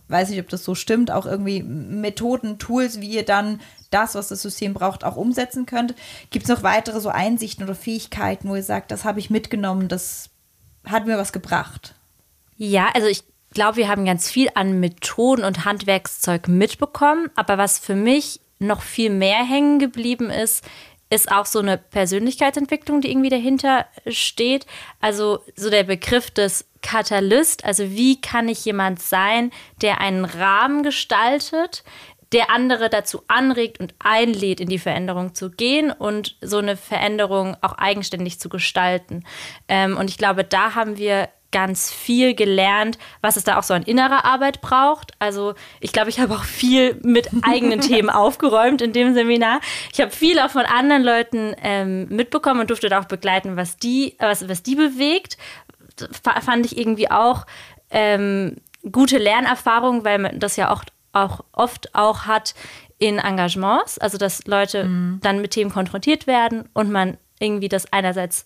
weiß 0.08 0.30
nicht, 0.30 0.40
ob 0.40 0.48
das 0.48 0.64
so 0.64 0.74
stimmt, 0.74 1.12
auch 1.12 1.24
irgendwie 1.24 1.62
Methoden, 1.62 2.58
Tools, 2.58 3.00
wie 3.00 3.10
ihr 3.10 3.24
dann 3.24 3.60
das, 3.90 4.16
was 4.16 4.28
das 4.28 4.42
System 4.42 4.74
braucht, 4.74 5.04
auch 5.04 5.16
umsetzen 5.16 5.66
könnt. 5.66 5.94
Gibt 6.30 6.46
es 6.46 6.50
noch 6.50 6.64
weitere 6.64 7.00
so 7.00 7.10
Einsichten 7.10 7.64
oder 7.64 7.76
Fähigkeiten, 7.76 8.48
wo 8.48 8.56
ihr 8.56 8.64
sagt, 8.64 8.90
das 8.90 9.04
habe 9.04 9.20
ich 9.20 9.30
mitgenommen, 9.30 9.86
das 9.86 10.30
hat 10.84 11.06
mir 11.06 11.16
was 11.16 11.32
gebracht? 11.32 11.94
Ja, 12.56 12.88
also 12.92 13.06
ich 13.06 13.22
glaube, 13.52 13.76
wir 13.76 13.88
haben 13.88 14.04
ganz 14.04 14.28
viel 14.28 14.48
an 14.54 14.80
Methoden 14.80 15.44
und 15.44 15.64
Handwerkszeug 15.64 16.48
mitbekommen, 16.48 17.30
aber 17.36 17.56
was 17.56 17.78
für 17.78 17.94
mich 17.94 18.40
noch 18.58 18.82
viel 18.82 19.10
mehr 19.10 19.44
hängen 19.44 19.78
geblieben 19.78 20.30
ist, 20.30 20.64
ist 21.14 21.30
auch 21.30 21.46
so 21.46 21.60
eine 21.60 21.78
Persönlichkeitsentwicklung, 21.78 23.00
die 23.00 23.10
irgendwie 23.10 23.30
dahinter 23.30 23.86
steht. 24.08 24.66
Also 25.00 25.40
so 25.56 25.70
der 25.70 25.84
Begriff 25.84 26.30
des 26.30 26.66
Katalyst, 26.82 27.64
also 27.64 27.90
wie 27.90 28.20
kann 28.20 28.48
ich 28.48 28.64
jemand 28.64 29.00
sein, 29.00 29.50
der 29.80 30.00
einen 30.00 30.24
Rahmen 30.24 30.82
gestaltet, 30.82 31.84
der 32.32 32.50
andere 32.50 32.90
dazu 32.90 33.22
anregt 33.28 33.80
und 33.80 33.94
einlädt, 34.00 34.60
in 34.60 34.68
die 34.68 34.78
Veränderung 34.78 35.34
zu 35.34 35.50
gehen 35.50 35.92
und 35.92 36.36
so 36.40 36.58
eine 36.58 36.76
Veränderung 36.76 37.56
auch 37.62 37.78
eigenständig 37.78 38.40
zu 38.40 38.48
gestalten. 38.48 39.24
Ähm, 39.68 39.96
und 39.96 40.10
ich 40.10 40.18
glaube, 40.18 40.42
da 40.42 40.74
haben 40.74 40.98
wir 40.98 41.28
ganz 41.54 41.92
viel 41.92 42.34
gelernt, 42.34 42.98
was 43.20 43.36
es 43.36 43.44
da 43.44 43.56
auch 43.56 43.62
so 43.62 43.74
an 43.74 43.84
innerer 43.84 44.24
Arbeit 44.24 44.60
braucht. 44.60 45.12
Also 45.20 45.54
ich 45.78 45.92
glaube, 45.92 46.10
ich 46.10 46.18
habe 46.18 46.34
auch 46.34 46.42
viel 46.42 46.98
mit 47.02 47.30
eigenen 47.42 47.80
Themen 47.80 48.10
aufgeräumt 48.10 48.82
in 48.82 48.92
dem 48.92 49.14
Seminar. 49.14 49.60
Ich 49.92 50.00
habe 50.00 50.10
viel 50.10 50.40
auch 50.40 50.50
von 50.50 50.64
anderen 50.64 51.04
Leuten 51.04 51.54
ähm, 51.62 52.08
mitbekommen 52.08 52.60
und 52.60 52.70
durfte 52.70 52.88
da 52.88 53.00
auch 53.00 53.04
begleiten, 53.04 53.56
was 53.56 53.76
die, 53.76 54.16
was, 54.18 54.48
was 54.48 54.64
die 54.64 54.74
bewegt. 54.74 55.38
Fand 56.22 56.66
ich 56.66 56.76
irgendwie 56.76 57.08
auch 57.08 57.46
ähm, 57.90 58.56
gute 58.90 59.18
Lernerfahrung, 59.18 60.04
weil 60.04 60.18
man 60.18 60.40
das 60.40 60.56
ja 60.56 60.72
auch, 60.72 60.82
auch 61.12 61.44
oft 61.52 61.94
auch 61.94 62.26
hat 62.26 62.56
in 62.98 63.18
Engagements, 63.18 63.98
also 63.98 64.18
dass 64.18 64.44
Leute 64.48 64.84
mhm. 64.86 65.20
dann 65.22 65.40
mit 65.40 65.52
Themen 65.52 65.70
konfrontiert 65.70 66.26
werden 66.26 66.68
und 66.72 66.90
man 66.90 67.16
irgendwie 67.38 67.68
das 67.68 67.92
einerseits 67.92 68.44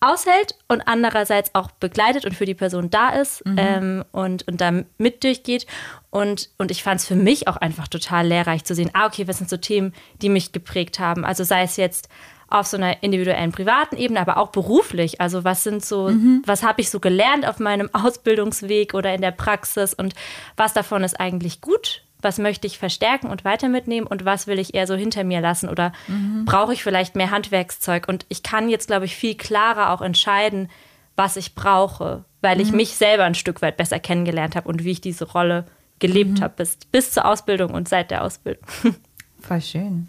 aushält 0.00 0.54
und 0.68 0.82
andererseits 0.82 1.54
auch 1.54 1.70
begleitet 1.70 2.24
und 2.24 2.34
für 2.34 2.44
die 2.44 2.54
Person 2.54 2.90
da 2.90 3.10
ist 3.10 3.44
mhm. 3.46 3.56
ähm, 3.58 4.04
und, 4.12 4.46
und 4.46 4.60
da 4.60 4.82
mit 4.98 5.24
durchgeht. 5.24 5.66
Und, 6.10 6.50
und 6.58 6.70
ich 6.70 6.82
fand 6.82 7.00
es 7.00 7.06
für 7.06 7.16
mich 7.16 7.48
auch 7.48 7.56
einfach 7.56 7.88
total 7.88 8.26
lehrreich 8.26 8.64
zu 8.64 8.74
sehen, 8.74 8.90
ah, 8.92 9.06
okay, 9.06 9.26
was 9.26 9.38
sind 9.38 9.50
so 9.50 9.56
Themen, 9.56 9.94
die 10.22 10.28
mich 10.28 10.52
geprägt 10.52 10.98
haben. 10.98 11.24
Also 11.24 11.44
sei 11.44 11.62
es 11.62 11.76
jetzt 11.76 12.08
auf 12.48 12.66
so 12.66 12.76
einer 12.76 13.02
individuellen 13.02 13.52
privaten 13.52 13.96
Ebene, 13.96 14.20
aber 14.20 14.36
auch 14.36 14.50
beruflich. 14.50 15.20
Also 15.20 15.44
was 15.44 15.64
sind 15.64 15.84
so, 15.84 16.10
mhm. 16.10 16.42
was 16.46 16.62
habe 16.62 16.80
ich 16.80 16.90
so 16.90 17.00
gelernt 17.00 17.46
auf 17.46 17.58
meinem 17.58 17.90
Ausbildungsweg 17.92 18.94
oder 18.94 19.14
in 19.14 19.20
der 19.20 19.32
Praxis 19.32 19.94
und 19.94 20.14
was 20.56 20.72
davon 20.72 21.02
ist 21.02 21.18
eigentlich 21.18 21.60
gut 21.60 22.05
was 22.26 22.38
möchte 22.38 22.66
ich 22.66 22.78
verstärken 22.78 23.28
und 23.28 23.44
weiter 23.44 23.68
mitnehmen 23.68 24.06
und 24.06 24.24
was 24.24 24.46
will 24.46 24.58
ich 24.58 24.74
eher 24.74 24.86
so 24.86 24.94
hinter 24.94 25.24
mir 25.24 25.40
lassen 25.40 25.68
oder 25.68 25.92
mhm. 26.08 26.44
brauche 26.44 26.72
ich 26.72 26.82
vielleicht 26.82 27.14
mehr 27.14 27.30
Handwerkszeug. 27.30 28.08
Und 28.08 28.26
ich 28.28 28.42
kann 28.42 28.68
jetzt, 28.68 28.88
glaube 28.88 29.04
ich, 29.04 29.14
viel 29.14 29.36
klarer 29.36 29.90
auch 29.92 30.02
entscheiden, 30.02 30.68
was 31.14 31.36
ich 31.36 31.54
brauche, 31.54 32.24
weil 32.42 32.56
mhm. 32.56 32.62
ich 32.62 32.72
mich 32.72 32.96
selber 32.96 33.24
ein 33.24 33.36
Stück 33.36 33.62
weit 33.62 33.76
besser 33.76 34.00
kennengelernt 34.00 34.56
habe 34.56 34.68
und 34.68 34.84
wie 34.84 34.90
ich 34.90 35.00
diese 35.00 35.24
Rolle 35.24 35.64
gelebt 36.00 36.38
mhm. 36.38 36.42
habe, 36.42 36.54
bis, 36.56 36.76
bis 36.90 37.12
zur 37.12 37.24
Ausbildung 37.24 37.72
und 37.72 37.88
seit 37.88 38.10
der 38.10 38.24
Ausbildung. 38.24 38.66
Voll 39.40 39.60
schön. 39.60 40.08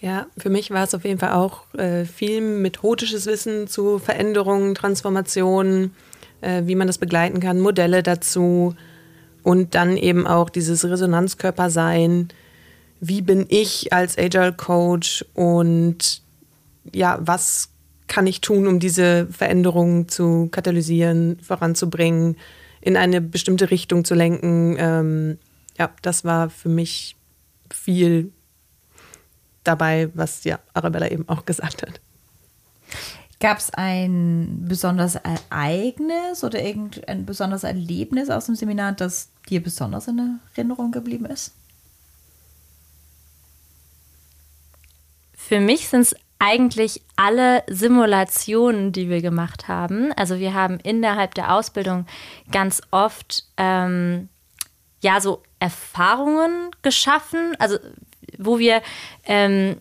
Ja, 0.00 0.26
für 0.36 0.50
mich 0.50 0.72
war 0.72 0.82
es 0.82 0.94
auf 0.94 1.04
jeden 1.04 1.20
Fall 1.20 1.32
auch 1.32 1.72
äh, 1.74 2.06
viel 2.06 2.40
methodisches 2.40 3.26
Wissen 3.26 3.68
zu 3.68 4.00
Veränderungen, 4.00 4.74
Transformationen, 4.74 5.94
äh, 6.40 6.62
wie 6.64 6.74
man 6.74 6.88
das 6.88 6.98
begleiten 6.98 7.38
kann, 7.38 7.60
Modelle 7.60 8.02
dazu, 8.02 8.74
und 9.42 9.74
dann 9.74 9.96
eben 9.96 10.26
auch 10.26 10.50
dieses 10.50 10.84
Resonanzkörper 10.84 11.70
sein. 11.70 12.28
Wie 13.00 13.22
bin 13.22 13.46
ich 13.48 13.92
als 13.92 14.16
Agile 14.16 14.52
Coach 14.52 15.24
und 15.34 16.22
ja, 16.92 17.18
was 17.20 17.68
kann 18.08 18.26
ich 18.26 18.40
tun, 18.40 18.66
um 18.66 18.78
diese 18.78 19.26
Veränderungen 19.30 20.08
zu 20.08 20.48
katalysieren, 20.50 21.38
voranzubringen, 21.40 22.36
in 22.80 22.96
eine 22.96 23.20
bestimmte 23.20 23.70
Richtung 23.70 24.04
zu 24.04 24.14
lenken? 24.14 24.76
Ähm, 24.78 25.38
ja, 25.78 25.90
das 26.02 26.24
war 26.24 26.50
für 26.50 26.68
mich 26.68 27.16
viel 27.72 28.32
dabei, 29.64 30.10
was 30.14 30.44
ja 30.44 30.58
Arabella 30.74 31.10
eben 31.10 31.28
auch 31.28 31.44
gesagt 31.44 31.82
hat. 31.82 32.00
Gab 33.42 33.58
es 33.58 33.74
ein 33.74 34.66
besonderes 34.68 35.16
Ereignis 35.16 36.44
oder 36.44 36.62
irgendein 36.62 37.26
besonderes 37.26 37.64
Erlebnis 37.64 38.30
aus 38.30 38.46
dem 38.46 38.54
Seminar, 38.54 38.92
das 38.92 39.30
dir 39.48 39.60
besonders 39.60 40.06
in 40.06 40.38
Erinnerung 40.54 40.92
geblieben 40.92 41.26
ist? 41.26 41.52
Für 45.34 45.58
mich 45.58 45.88
sind 45.88 46.02
es 46.02 46.14
eigentlich 46.38 47.02
alle 47.16 47.64
Simulationen, 47.68 48.92
die 48.92 49.10
wir 49.10 49.20
gemacht 49.20 49.66
haben. 49.66 50.12
Also 50.12 50.38
wir 50.38 50.54
haben 50.54 50.78
innerhalb 50.78 51.34
der 51.34 51.52
Ausbildung 51.52 52.06
ganz 52.52 52.80
oft 52.92 53.44
ähm, 53.56 54.28
ja 55.00 55.20
so 55.20 55.42
Erfahrungen 55.58 56.70
geschaffen, 56.82 57.56
also 57.58 57.76
wo 58.38 58.60
wir 58.60 58.82
ähm, 59.24 59.80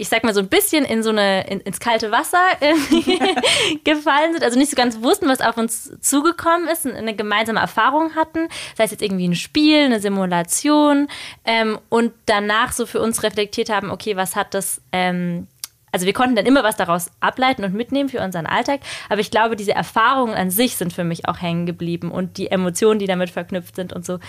ich 0.00 0.08
sag 0.08 0.22
mal, 0.22 0.32
so 0.32 0.40
ein 0.40 0.48
bisschen 0.48 0.84
in 0.84 1.02
so 1.02 1.10
eine, 1.10 1.46
in, 1.48 1.60
ins 1.60 1.80
kalte 1.80 2.12
Wasser 2.12 2.38
gefallen 3.84 4.32
sind, 4.32 4.44
also 4.44 4.56
nicht 4.56 4.70
so 4.70 4.76
ganz 4.76 5.02
wussten, 5.02 5.28
was 5.28 5.40
auf 5.40 5.56
uns 5.56 6.00
zugekommen 6.00 6.68
ist, 6.68 6.86
eine 6.86 7.16
gemeinsame 7.16 7.58
Erfahrung 7.58 8.14
hatten, 8.14 8.48
sei 8.76 8.84
es 8.84 8.92
jetzt 8.92 9.02
irgendwie 9.02 9.26
ein 9.26 9.34
Spiel, 9.34 9.84
eine 9.84 9.98
Simulation 9.98 11.08
ähm, 11.44 11.80
und 11.88 12.12
danach 12.26 12.72
so 12.72 12.86
für 12.86 13.00
uns 13.00 13.24
reflektiert 13.24 13.70
haben, 13.70 13.90
okay, 13.90 14.14
was 14.14 14.36
hat 14.36 14.54
das, 14.54 14.80
ähm, 14.92 15.48
also 15.90 16.06
wir 16.06 16.12
konnten 16.12 16.36
dann 16.36 16.46
immer 16.46 16.62
was 16.62 16.76
daraus 16.76 17.10
ableiten 17.18 17.64
und 17.64 17.74
mitnehmen 17.74 18.08
für 18.08 18.20
unseren 18.20 18.46
Alltag, 18.46 18.80
aber 19.08 19.20
ich 19.20 19.32
glaube, 19.32 19.56
diese 19.56 19.72
Erfahrungen 19.72 20.34
an 20.34 20.52
sich 20.52 20.76
sind 20.76 20.92
für 20.92 21.04
mich 21.04 21.28
auch 21.28 21.42
hängen 21.42 21.66
geblieben 21.66 22.12
und 22.12 22.38
die 22.38 22.52
Emotionen, 22.52 23.00
die 23.00 23.06
damit 23.06 23.30
verknüpft 23.30 23.74
sind 23.74 23.92
und 23.92 24.06
so 24.06 24.20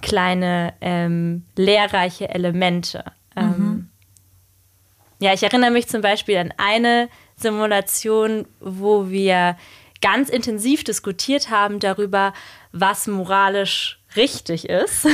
kleine 0.00 0.72
ähm, 0.80 1.44
lehrreiche 1.56 2.30
Elemente. 2.30 3.04
Ähm, 3.36 3.54
mhm. 3.58 3.69
Ja, 5.20 5.34
ich 5.34 5.42
erinnere 5.42 5.70
mich 5.70 5.86
zum 5.86 6.00
Beispiel 6.00 6.38
an 6.38 6.52
eine 6.56 7.08
Simulation, 7.36 8.46
wo 8.58 9.10
wir 9.10 9.56
ganz 10.00 10.30
intensiv 10.30 10.82
diskutiert 10.82 11.50
haben 11.50 11.78
darüber, 11.78 12.32
was 12.72 13.06
moralisch 13.06 14.00
richtig 14.16 14.68
ist. 14.68 15.06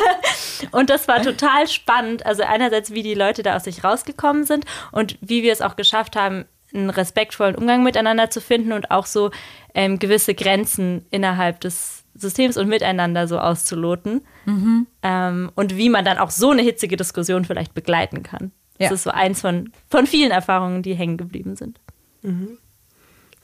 und 0.70 0.90
das 0.90 1.08
war 1.08 1.22
total 1.22 1.68
spannend. 1.68 2.24
Also 2.24 2.42
einerseits, 2.42 2.92
wie 2.92 3.02
die 3.02 3.14
Leute 3.14 3.42
da 3.42 3.56
aus 3.56 3.64
sich 3.64 3.84
rausgekommen 3.84 4.44
sind 4.44 4.64
und 4.92 5.18
wie 5.20 5.42
wir 5.42 5.52
es 5.52 5.60
auch 5.60 5.76
geschafft 5.76 6.16
haben, 6.16 6.46
einen 6.72 6.90
respektvollen 6.90 7.54
Umgang 7.54 7.82
miteinander 7.82 8.30
zu 8.30 8.40
finden 8.40 8.72
und 8.72 8.90
auch 8.90 9.06
so 9.06 9.30
ähm, 9.74 9.98
gewisse 9.98 10.34
Grenzen 10.34 11.06
innerhalb 11.10 11.60
des 11.60 12.02
Systems 12.14 12.56
und 12.56 12.68
miteinander 12.68 13.28
so 13.28 13.38
auszuloten. 13.38 14.22
Mhm. 14.46 14.86
Ähm, 15.02 15.52
und 15.54 15.76
wie 15.76 15.90
man 15.90 16.04
dann 16.04 16.18
auch 16.18 16.30
so 16.30 16.50
eine 16.50 16.62
hitzige 16.62 16.96
Diskussion 16.96 17.44
vielleicht 17.44 17.74
begleiten 17.74 18.22
kann. 18.22 18.52
Ja. 18.78 18.88
Das 18.88 18.98
ist 19.00 19.04
so 19.04 19.10
eins 19.10 19.40
von, 19.40 19.72
von 19.88 20.06
vielen 20.06 20.30
Erfahrungen, 20.30 20.82
die 20.82 20.94
hängen 20.94 21.16
geblieben 21.16 21.56
sind. 21.56 21.78
Mhm. 22.22 22.58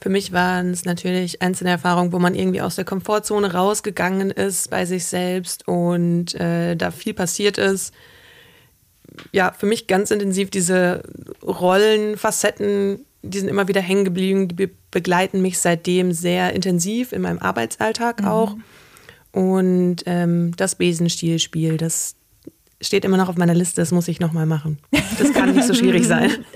Für 0.01 0.09
mich 0.09 0.33
waren 0.33 0.71
es 0.71 0.83
natürlich 0.83 1.43
einzelne 1.43 1.69
Erfahrungen, 1.69 2.11
wo 2.11 2.17
man 2.17 2.33
irgendwie 2.33 2.61
aus 2.61 2.75
der 2.75 2.85
Komfortzone 2.85 3.53
rausgegangen 3.53 4.31
ist 4.31 4.71
bei 4.71 4.85
sich 4.85 5.05
selbst 5.05 5.67
und 5.67 6.33
äh, 6.33 6.75
da 6.75 6.89
viel 6.89 7.13
passiert 7.13 7.59
ist. 7.59 7.93
Ja, 9.31 9.51
für 9.51 9.67
mich 9.67 9.85
ganz 9.85 10.09
intensiv 10.09 10.49
diese 10.49 11.03
Rollen, 11.43 12.17
Facetten, 12.17 13.05
die 13.21 13.39
sind 13.39 13.49
immer 13.49 13.67
wieder 13.67 13.81
hängen 13.81 14.05
geblieben, 14.05 14.47
die 14.47 14.71
begleiten 14.89 15.41
mich 15.43 15.59
seitdem 15.59 16.13
sehr 16.13 16.53
intensiv 16.53 17.11
in 17.11 17.21
meinem 17.21 17.39
Arbeitsalltag 17.39 18.21
mhm. 18.21 18.27
auch. 18.27 18.55
Und 19.31 19.97
ähm, 20.07 20.55
das 20.57 20.75
Besenstielspiel, 20.75 21.77
das, 21.77 22.15
steht 22.81 23.05
immer 23.05 23.17
noch 23.17 23.29
auf 23.29 23.37
meiner 23.37 23.53
Liste, 23.53 23.81
das 23.81 23.91
muss 23.91 24.07
ich 24.07 24.19
nochmal 24.19 24.45
machen. 24.45 24.79
Das 25.19 25.33
kann 25.33 25.53
nicht 25.53 25.67
so 25.67 25.73
schwierig 25.73 26.05
sein. 26.05 26.45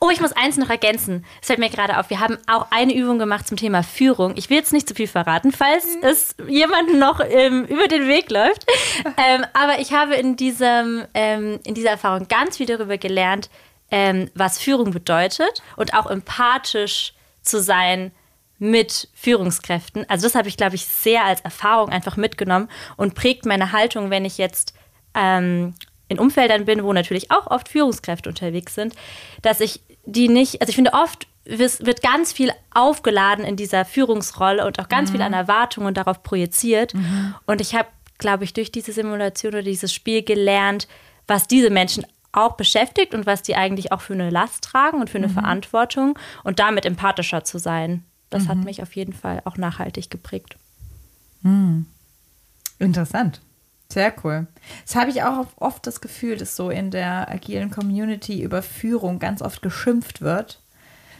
Oh, 0.00 0.10
ich 0.10 0.20
muss 0.20 0.32
eins 0.32 0.56
noch 0.56 0.70
ergänzen. 0.70 1.24
Es 1.40 1.46
fällt 1.46 1.58
mir 1.58 1.70
gerade 1.70 1.98
auf. 1.98 2.10
Wir 2.10 2.20
haben 2.20 2.36
auch 2.46 2.66
eine 2.70 2.94
Übung 2.94 3.18
gemacht 3.18 3.48
zum 3.48 3.56
Thema 3.56 3.82
Führung. 3.82 4.34
Ich 4.36 4.50
will 4.50 4.58
jetzt 4.58 4.72
nicht 4.72 4.88
zu 4.88 4.94
viel 4.94 5.06
verraten, 5.06 5.52
falls 5.52 5.86
mhm. 5.86 6.02
es 6.02 6.36
jemandem 6.46 6.98
noch 6.98 7.20
ähm, 7.20 7.64
über 7.64 7.88
den 7.88 8.06
Weg 8.06 8.30
läuft. 8.30 8.66
Ähm, 9.16 9.44
aber 9.52 9.80
ich 9.80 9.92
habe 9.92 10.14
in, 10.14 10.36
diesem, 10.36 11.04
ähm, 11.14 11.60
in 11.64 11.74
dieser 11.74 11.90
Erfahrung 11.90 12.26
ganz 12.28 12.56
viel 12.56 12.66
darüber 12.66 12.98
gelernt, 12.98 13.48
ähm, 13.90 14.30
was 14.34 14.58
Führung 14.58 14.90
bedeutet 14.90 15.62
und 15.76 15.94
auch 15.94 16.10
empathisch 16.10 17.12
zu 17.42 17.60
sein 17.60 18.12
mit 18.58 19.08
Führungskräften. 19.14 20.08
Also 20.08 20.26
das 20.26 20.34
habe 20.34 20.48
ich, 20.48 20.56
glaube 20.56 20.74
ich, 20.76 20.86
sehr 20.86 21.24
als 21.24 21.40
Erfahrung 21.42 21.90
einfach 21.90 22.16
mitgenommen 22.16 22.68
und 22.96 23.14
prägt 23.14 23.46
meine 23.46 23.72
Haltung, 23.72 24.10
wenn 24.10 24.24
ich 24.24 24.38
jetzt 24.38 24.74
ähm, 25.14 25.74
in 26.08 26.18
Umfeldern 26.18 26.64
bin, 26.64 26.84
wo 26.84 26.92
natürlich 26.92 27.30
auch 27.30 27.46
oft 27.46 27.68
Führungskräfte 27.68 28.28
unterwegs 28.28 28.74
sind, 28.74 28.94
dass 29.42 29.60
ich 29.60 29.80
die 30.04 30.28
nicht, 30.28 30.60
also 30.60 30.70
ich 30.70 30.76
finde 30.76 30.92
oft 30.92 31.26
wird 31.46 32.02
ganz 32.02 32.32
viel 32.32 32.52
aufgeladen 32.72 33.44
in 33.44 33.56
dieser 33.56 33.84
Führungsrolle 33.84 34.66
und 34.66 34.78
auch 34.80 34.88
ganz 34.88 35.10
mhm. 35.10 35.14
viel 35.14 35.22
an 35.22 35.34
Erwartungen 35.34 35.92
darauf 35.92 36.22
projiziert. 36.22 36.94
Mhm. 36.94 37.34
Und 37.46 37.60
ich 37.60 37.74
habe, 37.74 37.88
glaube 38.16 38.44
ich, 38.44 38.54
durch 38.54 38.72
diese 38.72 38.92
Simulation 38.92 39.52
oder 39.52 39.62
dieses 39.62 39.92
Spiel 39.92 40.22
gelernt, 40.22 40.88
was 41.26 41.46
diese 41.46 41.68
Menschen 41.68 42.06
auch 42.32 42.56
beschäftigt 42.56 43.14
und 43.14 43.26
was 43.26 43.42
die 43.42 43.56
eigentlich 43.56 43.92
auch 43.92 44.00
für 44.00 44.14
eine 44.14 44.30
Last 44.30 44.64
tragen 44.64 45.00
und 45.00 45.10
für 45.10 45.18
eine 45.18 45.28
mhm. 45.28 45.34
Verantwortung 45.34 46.18
und 46.44 46.58
damit 46.58 46.86
empathischer 46.86 47.44
zu 47.44 47.58
sein. 47.58 48.04
Das 48.30 48.48
hat 48.48 48.56
mhm. 48.56 48.64
mich 48.64 48.82
auf 48.82 48.96
jeden 48.96 49.12
Fall 49.12 49.42
auch 49.44 49.56
nachhaltig 49.56 50.10
geprägt. 50.10 50.56
Mhm. 51.42 51.86
Interessant. 52.78 53.40
Sehr 53.88 54.12
cool. 54.24 54.46
Das 54.84 54.96
habe 54.96 55.10
ich 55.10 55.22
auch 55.22 55.46
oft 55.56 55.86
das 55.86 56.00
Gefühl, 56.00 56.36
dass 56.36 56.56
so 56.56 56.70
in 56.70 56.90
der 56.90 57.30
agilen 57.30 57.70
Community 57.70 58.42
über 58.42 58.62
Führung 58.62 59.18
ganz 59.18 59.42
oft 59.42 59.62
geschimpft 59.62 60.20
wird. 60.20 60.60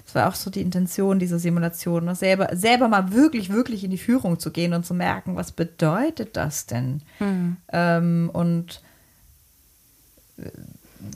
Das 0.04 0.14
war 0.14 0.28
auch 0.28 0.34
so 0.34 0.50
die 0.50 0.60
Intention 0.60 1.18
dieser 1.18 1.38
Simulation, 1.38 2.04
ne? 2.04 2.14
selber, 2.14 2.50
selber 2.54 2.88
mal 2.88 3.12
wirklich, 3.12 3.50
wirklich 3.50 3.84
in 3.84 3.90
die 3.90 3.98
Führung 3.98 4.38
zu 4.38 4.50
gehen 4.50 4.74
und 4.74 4.84
zu 4.84 4.92
merken, 4.92 5.36
was 5.36 5.52
bedeutet 5.52 6.36
das 6.36 6.66
denn? 6.66 7.02
Mhm. 7.20 7.56
Ähm, 7.72 8.30
und 8.32 8.82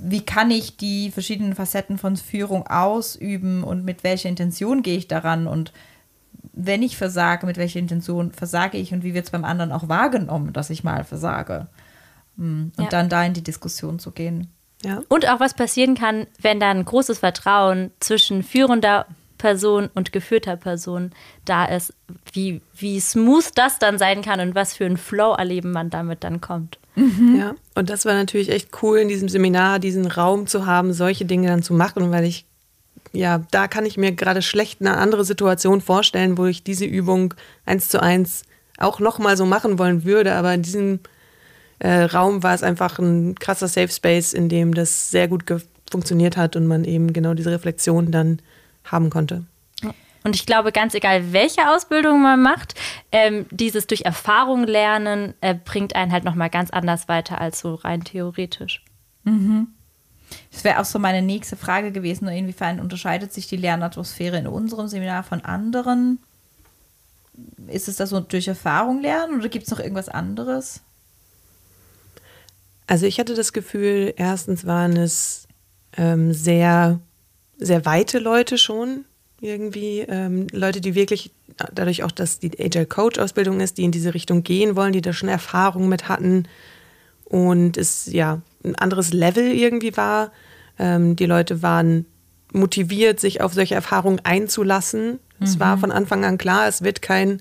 wie 0.00 0.24
kann 0.24 0.50
ich 0.50 0.76
die 0.76 1.10
verschiedenen 1.10 1.54
Facetten 1.54 1.98
von 1.98 2.16
Führung 2.16 2.66
ausüben 2.66 3.64
und 3.64 3.84
mit 3.84 4.04
welcher 4.04 4.28
Intention 4.28 4.82
gehe 4.82 4.96
ich 4.96 5.08
daran 5.08 5.46
und 5.46 5.72
wenn 6.60 6.82
ich 6.82 6.96
versage, 6.96 7.46
mit 7.46 7.56
welcher 7.56 7.78
Intention 7.78 8.32
versage 8.32 8.78
ich 8.78 8.92
und 8.92 9.04
wie 9.04 9.14
wird 9.14 9.26
es 9.26 9.30
beim 9.30 9.44
anderen 9.44 9.70
auch 9.70 9.88
wahrgenommen, 9.88 10.52
dass 10.52 10.70
ich 10.70 10.82
mal 10.82 11.04
versage. 11.04 11.68
Hm, 12.36 12.72
und 12.76 12.84
ja. 12.84 12.90
dann 12.90 13.08
da 13.08 13.24
in 13.24 13.32
die 13.32 13.44
Diskussion 13.44 13.98
zu 13.98 14.10
gehen. 14.10 14.48
Ja. 14.82 15.02
Und 15.08 15.28
auch 15.28 15.40
was 15.40 15.54
passieren 15.54 15.94
kann, 15.94 16.26
wenn 16.40 16.58
dann 16.58 16.84
großes 16.84 17.20
Vertrauen 17.20 17.92
zwischen 18.00 18.42
führender 18.42 19.06
Person 19.38 19.88
und 19.94 20.12
geführter 20.12 20.56
Person 20.56 21.12
da 21.44 21.64
ist, 21.64 21.94
wie, 22.32 22.60
wie 22.76 22.98
smooth 22.98 23.50
das 23.54 23.78
dann 23.78 23.96
sein 23.96 24.22
kann 24.22 24.40
und 24.40 24.56
was 24.56 24.74
für 24.74 24.84
ein 24.84 24.96
Flow 24.96 25.34
erleben 25.34 25.70
man 25.70 25.90
damit 25.90 26.24
dann 26.24 26.40
kommt. 26.40 26.78
Mhm. 26.96 27.36
Ja, 27.38 27.54
und 27.76 27.88
das 27.88 28.04
war 28.04 28.14
natürlich 28.14 28.50
echt 28.50 28.70
cool 28.82 28.98
in 28.98 29.08
diesem 29.08 29.28
Seminar, 29.28 29.78
diesen 29.78 30.06
Raum 30.06 30.48
zu 30.48 30.66
haben, 30.66 30.92
solche 30.92 31.24
Dinge 31.24 31.46
dann 31.46 31.62
zu 31.62 31.72
machen, 31.72 32.10
weil 32.10 32.24
ich, 32.24 32.46
ja, 33.12 33.42
da 33.50 33.68
kann 33.68 33.86
ich 33.86 33.96
mir 33.96 34.12
gerade 34.12 34.42
schlecht 34.42 34.80
eine 34.80 34.96
andere 34.96 35.24
Situation 35.24 35.80
vorstellen, 35.80 36.38
wo 36.38 36.46
ich 36.46 36.62
diese 36.62 36.84
Übung 36.84 37.34
eins 37.66 37.88
zu 37.88 38.02
eins 38.02 38.42
auch 38.78 39.00
nochmal 39.00 39.36
so 39.36 39.46
machen 39.46 39.78
wollen 39.78 40.04
würde, 40.04 40.34
aber 40.34 40.54
in 40.54 40.62
diesem 40.62 41.00
äh, 41.78 42.02
Raum 42.02 42.42
war 42.42 42.54
es 42.54 42.62
einfach 42.62 42.98
ein 42.98 43.34
krasser 43.36 43.68
Safe 43.68 43.88
Space, 43.88 44.32
in 44.32 44.48
dem 44.48 44.74
das 44.74 45.10
sehr 45.10 45.28
gut 45.28 45.44
funktioniert 45.90 46.36
hat 46.36 46.56
und 46.56 46.66
man 46.66 46.84
eben 46.84 47.12
genau 47.12 47.34
diese 47.34 47.50
Reflexion 47.50 48.10
dann 48.10 48.40
haben 48.84 49.10
konnte. 49.10 49.44
Und 50.24 50.34
ich 50.34 50.46
glaube, 50.46 50.72
ganz 50.72 50.94
egal, 50.94 51.32
welche 51.32 51.70
Ausbildung 51.70 52.20
man 52.20 52.42
macht, 52.42 52.74
ähm, 53.12 53.46
dieses 53.50 53.86
durch 53.86 54.02
Erfahrung 54.02 54.64
lernen 54.64 55.34
äh, 55.40 55.54
bringt 55.54 55.94
einen 55.94 56.12
halt 56.12 56.24
nochmal 56.24 56.50
ganz 56.50 56.70
anders 56.70 57.08
weiter 57.08 57.40
als 57.40 57.60
so 57.60 57.76
rein 57.76 58.04
theoretisch. 58.04 58.82
Mhm. 59.24 59.68
Wäre 60.68 60.80
auch 60.80 60.84
so 60.84 60.98
meine 60.98 61.22
nächste 61.22 61.56
Frage 61.56 61.92
gewesen, 61.92 62.28
inwiefern 62.28 62.78
unterscheidet 62.78 63.32
sich 63.32 63.46
die 63.46 63.56
Lernatmosphäre 63.56 64.36
in 64.36 64.46
unserem 64.46 64.86
Seminar 64.86 65.22
von 65.22 65.42
anderen? 65.42 66.18
Ist 67.68 67.88
es 67.88 67.96
das 67.96 68.10
so 68.10 68.20
durch 68.20 68.48
Erfahrung 68.48 69.00
lernen 69.00 69.38
oder 69.38 69.48
gibt 69.48 69.64
es 69.64 69.70
noch 69.70 69.80
irgendwas 69.80 70.10
anderes? 70.10 70.82
Also 72.86 73.06
ich 73.06 73.18
hatte 73.18 73.34
das 73.34 73.54
Gefühl, 73.54 74.12
erstens 74.18 74.66
waren 74.66 74.98
es 74.98 75.48
ähm, 75.96 76.34
sehr, 76.34 77.00
sehr 77.56 77.86
weite 77.86 78.18
Leute 78.18 78.58
schon 78.58 79.06
irgendwie, 79.40 80.00
ähm, 80.00 80.48
Leute, 80.52 80.82
die 80.82 80.94
wirklich, 80.94 81.30
dadurch 81.72 82.02
auch, 82.02 82.12
dass 82.12 82.40
die 82.40 82.52
Agile 82.60 82.84
Coach 82.84 83.18
Ausbildung 83.18 83.60
ist, 83.60 83.78
die 83.78 83.84
in 83.84 83.90
diese 83.90 84.12
Richtung 84.12 84.42
gehen 84.42 84.76
wollen, 84.76 84.92
die 84.92 85.00
da 85.00 85.14
schon 85.14 85.30
Erfahrung 85.30 85.88
mit 85.88 86.10
hatten 86.10 86.46
und 87.24 87.78
es 87.78 88.04
ja 88.04 88.42
ein 88.62 88.74
anderes 88.74 89.14
Level 89.14 89.50
irgendwie 89.50 89.96
war. 89.96 90.30
Ähm, 90.78 91.16
die 91.16 91.26
Leute 91.26 91.62
waren 91.62 92.06
motiviert, 92.52 93.20
sich 93.20 93.40
auf 93.40 93.54
solche 93.54 93.74
Erfahrungen 93.74 94.20
einzulassen. 94.24 95.12
Mhm. 95.38 95.44
Es 95.44 95.60
war 95.60 95.76
mhm. 95.76 95.80
von 95.80 95.92
Anfang 95.92 96.24
an 96.24 96.38
klar, 96.38 96.66
es 96.68 96.82
wird 96.82 97.02
kein 97.02 97.40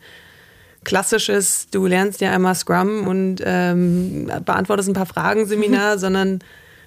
klassisches, 0.84 1.68
du 1.70 1.86
lernst 1.86 2.22
ja 2.22 2.32
einmal 2.32 2.56
Scrum 2.56 3.08
und 3.08 3.42
ähm, 3.44 4.32
beantwortest 4.46 4.90
ein 4.90 4.94
paar 4.94 5.06
Fragen 5.06 5.46
Seminar, 5.46 5.98
sondern 6.00 6.40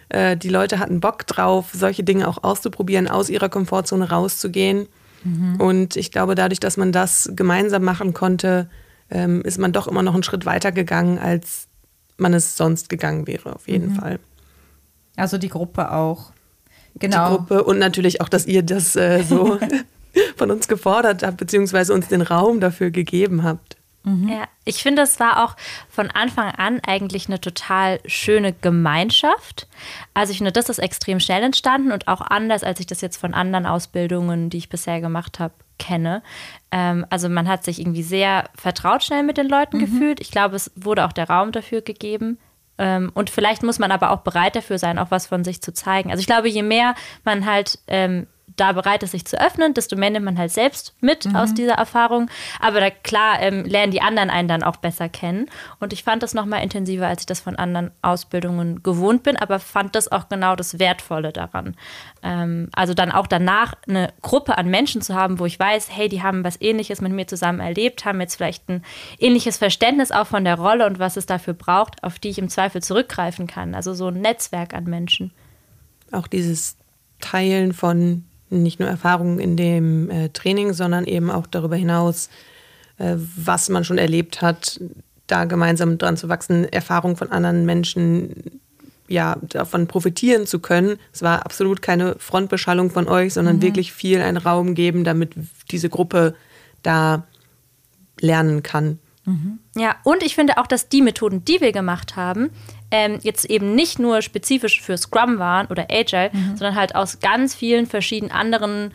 äh, 0.09 0.37
die 0.37 0.49
Leute 0.49 0.78
hatten 0.78 1.00
Bock 1.00 1.26
drauf, 1.26 1.71
solche 1.73 2.02
Dinge 2.02 2.26
auch 2.28 2.42
auszuprobieren, 2.42 3.09
aus 3.09 3.28
ihrer 3.28 3.49
Komfortzone 3.49 4.09
rauszugehen. 4.11 4.87
Mhm. 5.25 5.57
Und 5.61 5.97
ich 5.97 6.12
glaube, 6.12 6.35
dadurch, 6.35 6.61
dass 6.61 6.76
man 6.76 6.92
das 6.92 7.30
gemeinsam 7.35 7.85
machen 7.85 8.14
konnte, 8.14 8.69
ähm, 9.11 9.42
ist 9.42 9.59
man 9.59 9.73
doch 9.73 9.87
immer 9.87 10.02
noch 10.02 10.14
einen 10.14 10.23
Schritt 10.23 10.47
weiter 10.47 10.73
gegangen, 10.73 11.19
als 11.19 11.66
man 12.16 12.35
es 12.35 12.57
sonst 12.57 12.88
gegangen 12.88 13.26
wäre, 13.26 13.54
auf 13.54 13.69
jeden 13.69 13.92
mhm. 13.92 13.97
Fall. 13.97 14.19
Also 15.16 15.38
die 15.38 15.49
Gruppe 15.49 15.92
auch. 15.92 16.33
Genau. 16.97 17.30
Die 17.30 17.37
Gruppe 17.37 17.64
und 17.64 17.78
natürlich 17.78 18.20
auch, 18.20 18.28
dass 18.28 18.47
ihr 18.47 18.62
das 18.62 18.97
äh, 18.97 19.23
so 19.23 19.59
von 20.37 20.50
uns 20.50 20.68
gefordert 20.68 21.23
habt, 21.23 21.37
beziehungsweise 21.37 21.94
uns 21.94 22.09
den 22.09 22.23
Raum 22.23 22.61
dafür 22.61 22.90
gegeben 22.90 23.42
habt. 23.42 23.76
Mhm. 24.02 24.28
Ja, 24.28 24.44
ich 24.64 24.82
finde, 24.82 25.02
es 25.02 25.20
war 25.20 25.44
auch 25.44 25.56
von 25.90 26.11
Anfang 26.11 26.50
an 26.52 26.80
eigentlich 26.87 27.28
eine 27.28 27.40
total 27.40 28.00
schöne 28.06 28.52
Gemeinschaft. 28.52 29.68
Also 30.14 30.30
ich 30.30 30.38
finde, 30.38 30.52
das 30.52 30.68
ist 30.68 30.78
extrem 30.78 31.20
schnell 31.20 31.42
entstanden 31.42 31.92
und 31.92 32.09
auch 32.09 32.22
anders, 32.22 32.64
als 32.64 32.81
ich 32.81 32.87
das 32.87 33.03
jetzt 33.03 33.18
von 33.18 33.35
anderen 33.35 33.66
Ausbildungen, 33.66 34.48
die 34.48 34.59
ich 34.59 34.68
bisher 34.70 35.00
gemacht 35.00 35.38
habe, 35.38 35.55
kenne. 35.79 36.22
Ähm, 36.70 37.05
also 37.11 37.29
man 37.29 37.48
hat 37.48 37.64
sich 37.64 37.81
irgendwie 37.81 38.03
sehr 38.03 38.44
vertraut 38.55 39.03
schnell 39.03 39.22
mit 39.22 39.37
den 39.37 39.48
Leuten 39.48 39.79
mhm. 39.79 39.81
gefühlt. 39.81 40.20
Ich 40.20 40.31
glaube, 40.31 40.57
es 40.57 40.70
wurde 40.76 41.05
auch 41.05 41.12
der 41.12 41.29
Raum 41.29 41.53
dafür 41.53 41.83
gegeben. 41.83 42.38
Ähm, 42.81 43.12
und 43.12 43.29
vielleicht 43.29 43.62
muss 43.62 43.79
man 43.79 43.93
aber 43.93 44.11
auch 44.11 44.21
bereit 44.21 44.57
dafür 44.57 44.79
sein, 44.79 44.99
auch 44.99 45.11
was 45.11 45.27
von 45.27 45.45
sich 45.45 45.61
zu 45.61 45.75
zeigen. 45.75 46.11
Also 46.11 46.21
ich 46.21 46.27
glaube, 46.27 46.49
je 46.49 46.62
mehr 46.62 46.95
man 47.25 47.45
halt 47.45 47.79
ähm, 47.87 48.27
da 48.56 48.72
bereit 48.72 49.02
ist, 49.02 49.12
sich 49.12 49.24
zu 49.24 49.40
öffnen, 49.40 49.74
desto 49.74 49.96
mehr 49.96 50.10
nimmt 50.10 50.24
man 50.24 50.38
halt 50.38 50.50
selbst 50.50 50.94
mit 51.00 51.26
mhm. 51.26 51.36
aus 51.36 51.54
dieser 51.54 51.74
Erfahrung. 51.74 52.30
Aber 52.60 52.80
da, 52.80 52.90
klar 52.90 53.40
ähm, 53.40 53.64
lernen 53.64 53.92
die 53.92 54.02
anderen 54.02 54.30
einen 54.30 54.48
dann 54.48 54.62
auch 54.62 54.76
besser 54.76 55.08
kennen. 55.08 55.46
Und 55.78 55.92
ich 55.92 56.04
fand 56.04 56.22
das 56.22 56.34
nochmal 56.34 56.62
intensiver, 56.62 57.06
als 57.06 57.22
ich 57.22 57.26
das 57.26 57.40
von 57.40 57.56
anderen 57.56 57.90
Ausbildungen 58.02 58.82
gewohnt 58.82 59.22
bin, 59.22 59.36
aber 59.36 59.58
fand 59.58 59.94
das 59.94 60.10
auch 60.10 60.28
genau 60.28 60.56
das 60.56 60.78
Wertvolle 60.78 61.32
daran. 61.32 61.76
Ähm, 62.22 62.68
also 62.72 62.94
dann 62.94 63.12
auch 63.12 63.26
danach 63.26 63.74
eine 63.88 64.12
Gruppe 64.22 64.58
an 64.58 64.68
Menschen 64.68 65.02
zu 65.02 65.14
haben, 65.14 65.38
wo 65.38 65.46
ich 65.46 65.58
weiß, 65.58 65.88
hey, 65.90 66.08
die 66.08 66.22
haben 66.22 66.44
was 66.44 66.60
Ähnliches 66.60 67.00
mit 67.00 67.12
mir 67.12 67.26
zusammen 67.26 67.60
erlebt, 67.60 68.04
haben 68.04 68.20
jetzt 68.20 68.36
vielleicht 68.36 68.68
ein 68.68 68.82
ähnliches 69.18 69.58
Verständnis 69.58 70.12
auch 70.12 70.26
von 70.26 70.44
der 70.44 70.58
Rolle 70.58 70.86
und 70.86 70.98
was 70.98 71.16
es 71.16 71.26
dafür 71.26 71.54
braucht, 71.54 72.02
auf 72.02 72.18
die 72.18 72.28
ich 72.28 72.38
im 72.38 72.48
Zweifel 72.48 72.82
zurückgreifen 72.82 73.46
kann. 73.46 73.74
Also 73.74 73.94
so 73.94 74.08
ein 74.08 74.20
Netzwerk 74.20 74.74
an 74.74 74.84
Menschen. 74.84 75.32
Auch 76.12 76.26
dieses 76.26 76.76
Teilen 77.20 77.72
von 77.72 78.24
nicht 78.50 78.80
nur 78.80 78.88
Erfahrungen 78.88 79.38
in 79.38 79.56
dem 79.56 80.10
äh, 80.10 80.28
Training, 80.30 80.72
sondern 80.72 81.04
eben 81.04 81.30
auch 81.30 81.46
darüber 81.46 81.76
hinaus, 81.76 82.28
äh, 82.98 83.14
was 83.16 83.68
man 83.68 83.84
schon 83.84 83.98
erlebt 83.98 84.42
hat, 84.42 84.80
da 85.26 85.44
gemeinsam 85.44 85.98
dran 85.98 86.16
zu 86.16 86.28
wachsen, 86.28 86.64
Erfahrungen 86.64 87.16
von 87.16 87.30
anderen 87.30 87.64
Menschen 87.64 88.60
ja, 89.08 89.36
davon 89.42 89.86
profitieren 89.86 90.46
zu 90.46 90.60
können. 90.60 90.98
Es 91.12 91.22
war 91.22 91.44
absolut 91.44 91.82
keine 91.82 92.14
Frontbeschallung 92.18 92.90
von 92.90 93.08
euch, 93.08 93.34
sondern 93.34 93.56
mhm. 93.56 93.62
wirklich 93.62 93.92
viel 93.92 94.20
einen 94.20 94.36
Raum 94.36 94.74
geben, 94.74 95.02
damit 95.04 95.32
diese 95.70 95.88
Gruppe 95.88 96.34
da 96.82 97.24
lernen 98.20 98.62
kann. 98.62 98.98
Mhm. 99.31 99.59
Ja, 99.77 99.97
und 100.05 100.23
ich 100.23 100.35
finde 100.35 100.59
auch, 100.59 100.66
dass 100.66 100.88
die 100.88 101.03
Methoden, 101.03 101.45
die 101.45 101.61
wir 101.61 101.73
gemacht 101.73 102.16
haben, 102.16 102.51
ähm, 102.90 103.19
jetzt 103.23 103.45
eben 103.45 103.75
nicht 103.75 103.99
nur 103.99 104.23
spezifisch 104.23 104.81
für 104.81 104.97
Scrum 104.97 105.38
waren 105.38 105.66
oder 105.69 105.87
Agile, 105.90 106.31
mhm. 106.33 106.57
sondern 106.57 106.75
halt 106.75 106.95
aus 106.95 107.21
ganz 107.21 107.55
vielen 107.55 107.87
verschiedenen 107.87 108.33
anderen 108.33 108.93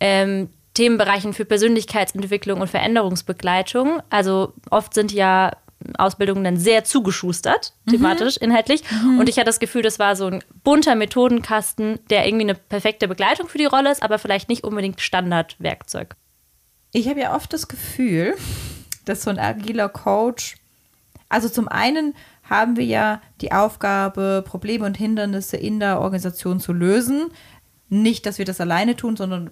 ähm, 0.00 0.50
Themenbereichen 0.74 1.32
für 1.32 1.44
Persönlichkeitsentwicklung 1.44 2.60
und 2.60 2.68
Veränderungsbegleitung. 2.68 4.00
Also 4.10 4.52
oft 4.70 4.94
sind 4.94 5.12
ja 5.12 5.52
Ausbildungen 5.96 6.44
dann 6.44 6.56
sehr 6.56 6.84
zugeschustert, 6.84 7.72
mhm. 7.84 7.92
thematisch, 7.92 8.40
mhm. 8.40 8.48
inhaltlich. 8.48 8.82
Mhm. 8.90 9.20
Und 9.20 9.28
ich 9.28 9.36
hatte 9.36 9.46
das 9.46 9.60
Gefühl, 9.60 9.82
das 9.82 9.98
war 9.98 10.16
so 10.16 10.26
ein 10.26 10.44
bunter 10.64 10.94
Methodenkasten, 10.94 12.00
der 12.10 12.26
irgendwie 12.26 12.44
eine 12.44 12.54
perfekte 12.54 13.08
Begleitung 13.08 13.48
für 13.48 13.58
die 13.58 13.64
Rolle 13.64 13.90
ist, 13.90 14.02
aber 14.02 14.18
vielleicht 14.18 14.48
nicht 14.48 14.64
unbedingt 14.64 15.00
Standardwerkzeug. 15.00 16.16
Ich 16.92 17.08
habe 17.08 17.20
ja 17.20 17.34
oft 17.34 17.52
das 17.52 17.68
Gefühl, 17.68 18.34
dass 19.08 19.22
so 19.22 19.30
ein 19.30 19.38
agiler 19.38 19.88
Coach, 19.88 20.56
also 21.28 21.48
zum 21.48 21.68
einen 21.68 22.14
haben 22.48 22.76
wir 22.76 22.84
ja 22.84 23.20
die 23.40 23.52
Aufgabe, 23.52 24.42
Probleme 24.46 24.86
und 24.86 24.96
Hindernisse 24.96 25.56
in 25.56 25.80
der 25.80 26.00
Organisation 26.00 26.60
zu 26.60 26.72
lösen. 26.72 27.30
Nicht, 27.90 28.26
dass 28.26 28.38
wir 28.38 28.44
das 28.44 28.60
alleine 28.60 28.96
tun, 28.96 29.16
sondern 29.16 29.50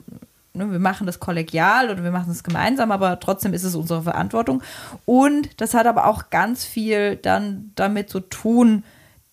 ne, 0.55 0.71
wir 0.71 0.79
machen 0.79 1.07
das 1.07 1.21
kollegial 1.21 1.91
oder 1.91 2.03
wir 2.03 2.11
machen 2.11 2.31
es 2.31 2.43
gemeinsam, 2.43 2.91
aber 2.91 3.21
trotzdem 3.21 3.53
ist 3.53 3.65
es 3.65 3.75
unsere 3.75 4.03
Verantwortung. 4.03 4.63
Und 5.05 5.61
das 5.61 5.75
hat 5.75 5.87
aber 5.87 6.07
auch 6.07 6.31
ganz 6.31 6.65
viel 6.65 7.17
dann 7.17 7.73
damit 7.75 8.09
zu 8.09 8.21
tun, 8.21 8.83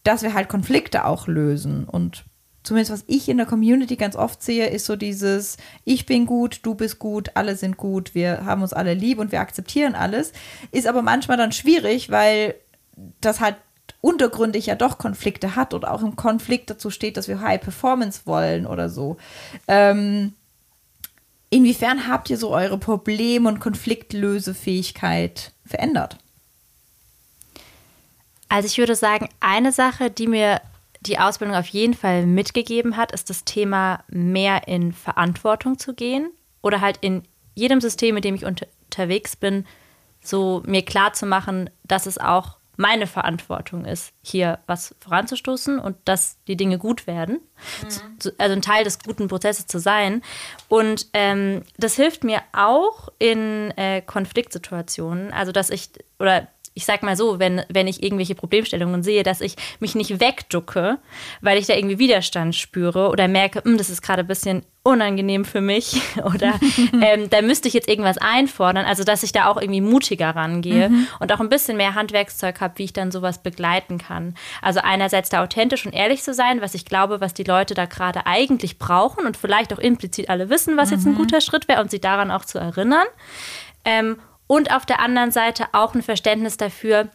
dass 0.03 0.21
wir 0.21 0.33
halt 0.33 0.49
Konflikte 0.49 1.05
auch 1.05 1.27
lösen. 1.27 1.86
Und 1.86 2.25
zumindest 2.63 2.91
was 2.91 3.04
ich 3.08 3.30
in 3.30 3.38
der 3.38 3.45
Community 3.45 3.95
ganz 3.95 4.15
oft 4.15 4.41
sehe, 4.41 4.67
ist 4.67 4.86
so 4.86 4.95
dieses, 4.95 5.58
ich 5.84 6.06
bin 6.06 6.26
gut, 6.26 6.62
du 6.63 6.76
bist 6.76 6.99
gut, 6.99 7.32
alle 7.36 7.56
sind 7.56 7.78
gut, 7.78 8.15
wir 8.15 8.45
haben 8.45 8.62
uns 8.62 8.73
alle 8.73 8.93
lieb 8.93 9.19
und 9.19 9.32
wir 9.32 9.41
akzeptieren 9.41 9.95
alles. 9.95 10.32
Ist 10.71 10.88
aber 10.88 11.02
manchmal 11.02 11.38
dann 11.38 11.52
schwierig, 11.52 12.10
weil 12.10 12.56
das 13.21 13.39
halt 13.39 13.58
untergründig 14.02 14.65
ja 14.65 14.76
doch 14.76 14.97
Konflikte 14.97 15.56
hat 15.56 15.73
oder 15.73 15.91
auch 15.93 16.02
im 16.02 16.15
Konflikt 16.15 16.69
dazu 16.69 16.89
steht, 16.89 17.17
dass 17.17 17.28
wir 17.28 17.41
High 17.41 17.62
Performance 17.62 18.21
wollen 18.26 18.65
oder 18.65 18.89
so. 18.89 19.17
Ähm, 19.67 20.34
inwiefern 21.49 22.08
habt 22.08 22.30
ihr 22.30 22.38
so 22.38 22.52
eure 22.52 22.78
Problem- 22.78 23.45
und 23.45 23.60
Konfliktlösefähigkeit 23.60 25.52
verändert? 25.65 26.17
Also 28.49 28.67
ich 28.67 28.78
würde 28.78 28.95
sagen, 28.95 29.30
eine 29.39 29.71
Sache, 29.71 30.12
die 30.12 30.28
mir 30.28 30.62
die 31.04 31.20
Ausbildung 31.20 31.56
auf 31.56 31.68
jeden 31.68 31.94
Fall 31.94 32.26
mitgegeben 32.26 32.98
hat, 32.98 33.12
ist 33.12 33.30
das 33.30 33.44
Thema 33.46 34.04
mehr 34.10 34.68
in 34.68 34.94
Verantwortung 34.94 35.78
zu 35.78 35.94
gehen 35.94 36.32
oder 36.62 36.82
halt 36.82 36.98
in 37.02 37.24
jedem 37.56 37.82
System, 37.82 38.16
mit 38.16 38.24
dem 38.24 38.36
ich 38.36 38.46
unter 38.46 38.68
unterwegs 38.94 39.36
bin, 39.36 39.66
so 40.22 40.62
mir 40.66 40.84
klar 40.84 41.13
zu 41.13 41.26
machen, 41.26 41.70
dass 41.84 42.06
es 42.06 42.18
auch 42.18 42.58
meine 42.76 43.06
Verantwortung 43.06 43.86
ist, 43.86 44.13
hier 44.24 44.60
was 44.66 44.96
voranzustoßen 45.00 45.78
und 45.78 45.96
dass 46.06 46.38
die 46.48 46.58
Dinge 46.58 46.80
gut 46.80 47.06
werden. 47.06 47.39
Mhm. 47.82 48.32
Also 48.39 48.56
ein 48.56 48.63
Teil 48.63 48.84
des 48.84 49.00
guten 49.00 49.28
Prozesses 49.28 49.68
zu 49.68 49.80
sein. 49.80 50.24
Und 50.70 51.08
ähm, 51.13 51.62
das 51.78 51.96
hilft 51.96 52.24
mir 52.24 52.42
auch 52.52 53.10
in 53.20 53.72
äh, 53.78 54.02
Konfliktsituationen. 54.02 55.32
Also 55.34 55.52
dass 55.52 55.70
ich, 55.70 55.89
oder 56.18 56.48
ich 56.73 56.86
sag 56.86 57.03
mal 57.03 57.15
so, 57.15 57.39
wenn, 57.39 57.62
wenn 57.69 57.88
ich 57.88 58.01
irgendwelche 58.01 58.36
Problemstellungen 58.36 59.03
sehe, 59.03 59.23
dass 59.23 59.41
ich 59.41 59.55
mich 59.79 59.93
nicht 59.93 60.19
wegducke, 60.19 60.97
weil 61.41 61.57
ich 61.57 61.67
da 61.67 61.75
irgendwie 61.75 61.99
Widerstand 61.99 62.55
spüre 62.55 63.09
oder 63.09 63.27
merke, 63.27 63.63
hm, 63.63 63.77
das 63.77 63.89
ist 63.89 64.01
gerade 64.01 64.21
ein 64.21 64.27
bisschen 64.27 64.63
unangenehm 64.81 65.45
für 65.45 65.62
mich 65.62 66.01
oder 66.23 66.59
ähm, 67.01 67.29
da 67.29 67.41
müsste 67.41 67.67
ich 67.67 67.73
jetzt 67.73 67.88
irgendwas 67.88 68.17
einfordern. 68.17 68.86
Also, 68.86 69.03
dass 69.03 69.23
ich 69.23 69.31
da 69.31 69.47
auch 69.47 69.57
irgendwie 69.62 69.81
mutiger 69.81 70.31
rangehe 70.31 70.89
mhm. 70.89 71.07
und 71.19 71.31
auch 71.31 71.39
ein 71.39 71.49
bisschen 71.49 71.77
mehr 71.77 71.93
Handwerkszeug 71.93 72.59
habe, 72.59 72.77
wie 72.77 72.86
ich 72.86 72.93
dann 72.93 73.12
sowas 73.12 73.43
begleiten 73.43 73.99
kann. 73.99 74.36
Also 74.62 74.79
einerseits 74.83 75.29
da 75.29 75.43
authentisch 75.43 75.86
und 75.86 75.93
ehrlich 75.93 76.23
zu 76.23 76.33
sein, 76.33 76.62
was 76.62 76.73
ich 76.73 76.86
glaube, 76.86 77.21
was 77.21 77.33
die 77.33 77.43
Leute 77.43 77.75
da 77.75 77.86
gerade 77.86 78.25
eigentlich 78.25 78.79
brauchen 78.79 79.25
und 79.25 79.38
vielleicht 79.38 79.73
auch 79.73 79.79
implizit 79.79 80.29
alle 80.29 80.49
wissen, 80.49 80.75
was 80.75 80.89
mhm. 80.89 80.95
jetzt 80.95 81.05
ein 81.05 81.13
mhm. 81.13 81.17
guter 81.17 81.41
Schritt 81.41 81.67
wäre 81.67 81.81
und 81.81 81.91
sie 81.91 82.01
daran 82.01 82.31
auch 82.31 82.45
zu 82.45 82.57
erinnern. 82.57 83.05
Ähm, 83.86 84.17
und 84.47 84.71
auf 84.71 84.86
der 84.86 84.99
anderen 84.99 85.32
Seite 85.32 85.67
auch 85.71 85.95
ein 85.95 86.01
Verständnis 86.01 86.58
dafür, 86.58 87.10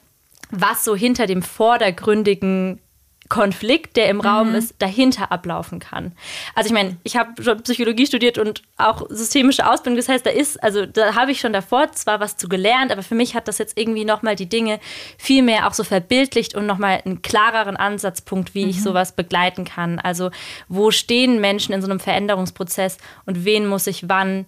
was 0.51 0.85
so 0.85 0.97
hinter 0.97 1.27
dem 1.27 1.43
vordergründigen 1.43 2.81
Konflikt, 3.29 3.97
der 3.97 4.09
im 4.09 4.21
Raum 4.21 4.51
mhm. 4.51 4.55
ist, 4.55 4.75
dahinter 4.79 5.31
ablaufen 5.31 5.81
kann. 5.81 6.13
Also 6.55 6.69
ich 6.69 6.73
meine, 6.73 6.97
ich 7.03 7.17
habe 7.17 7.43
schon 7.43 7.63
Psychologie 7.63 8.07
studiert 8.07 8.39
und 8.39 8.63
auch 8.79 9.07
systemische 9.11 9.71
Ausbildung. 9.71 9.97
Das 9.97 10.09
heißt, 10.09 10.25
da 10.25 10.31
ist, 10.31 10.63
also 10.63 10.87
da 10.87 11.15
habe 11.15 11.33
ich 11.33 11.41
schon 11.41 11.53
davor 11.53 11.93
zwar 11.93 12.21
was 12.21 12.39
zu 12.39 12.49
gelernt, 12.49 12.91
aber 12.91 13.03
für 13.03 13.15
mich 13.15 13.35
hat 13.35 13.47
das 13.47 13.59
jetzt 13.59 13.79
irgendwie 13.79 14.07
nochmal 14.07 14.35
die 14.35 14.49
Dinge 14.49 14.81
viel 15.19 15.43
mehr 15.43 15.67
auch 15.67 15.75
so 15.75 15.85
verbildlicht 15.85 16.55
und 16.55 16.65
nochmal 16.65 17.03
einen 17.05 17.21
klareren 17.21 17.77
Ansatzpunkt, 17.77 18.55
wie 18.55 18.65
mhm. 18.65 18.71
ich 18.71 18.83
sowas 18.83 19.13
begleiten 19.13 19.65
kann. 19.65 19.99
Also 19.99 20.31
wo 20.69 20.91
stehen 20.91 21.41
Menschen 21.41 21.75
in 21.75 21.83
so 21.83 21.91
einem 21.91 22.01
Veränderungsprozess 22.01 22.97
und 23.27 23.45
wen 23.45 23.67
muss 23.67 23.87
ich 23.87 24.09
wann 24.09 24.47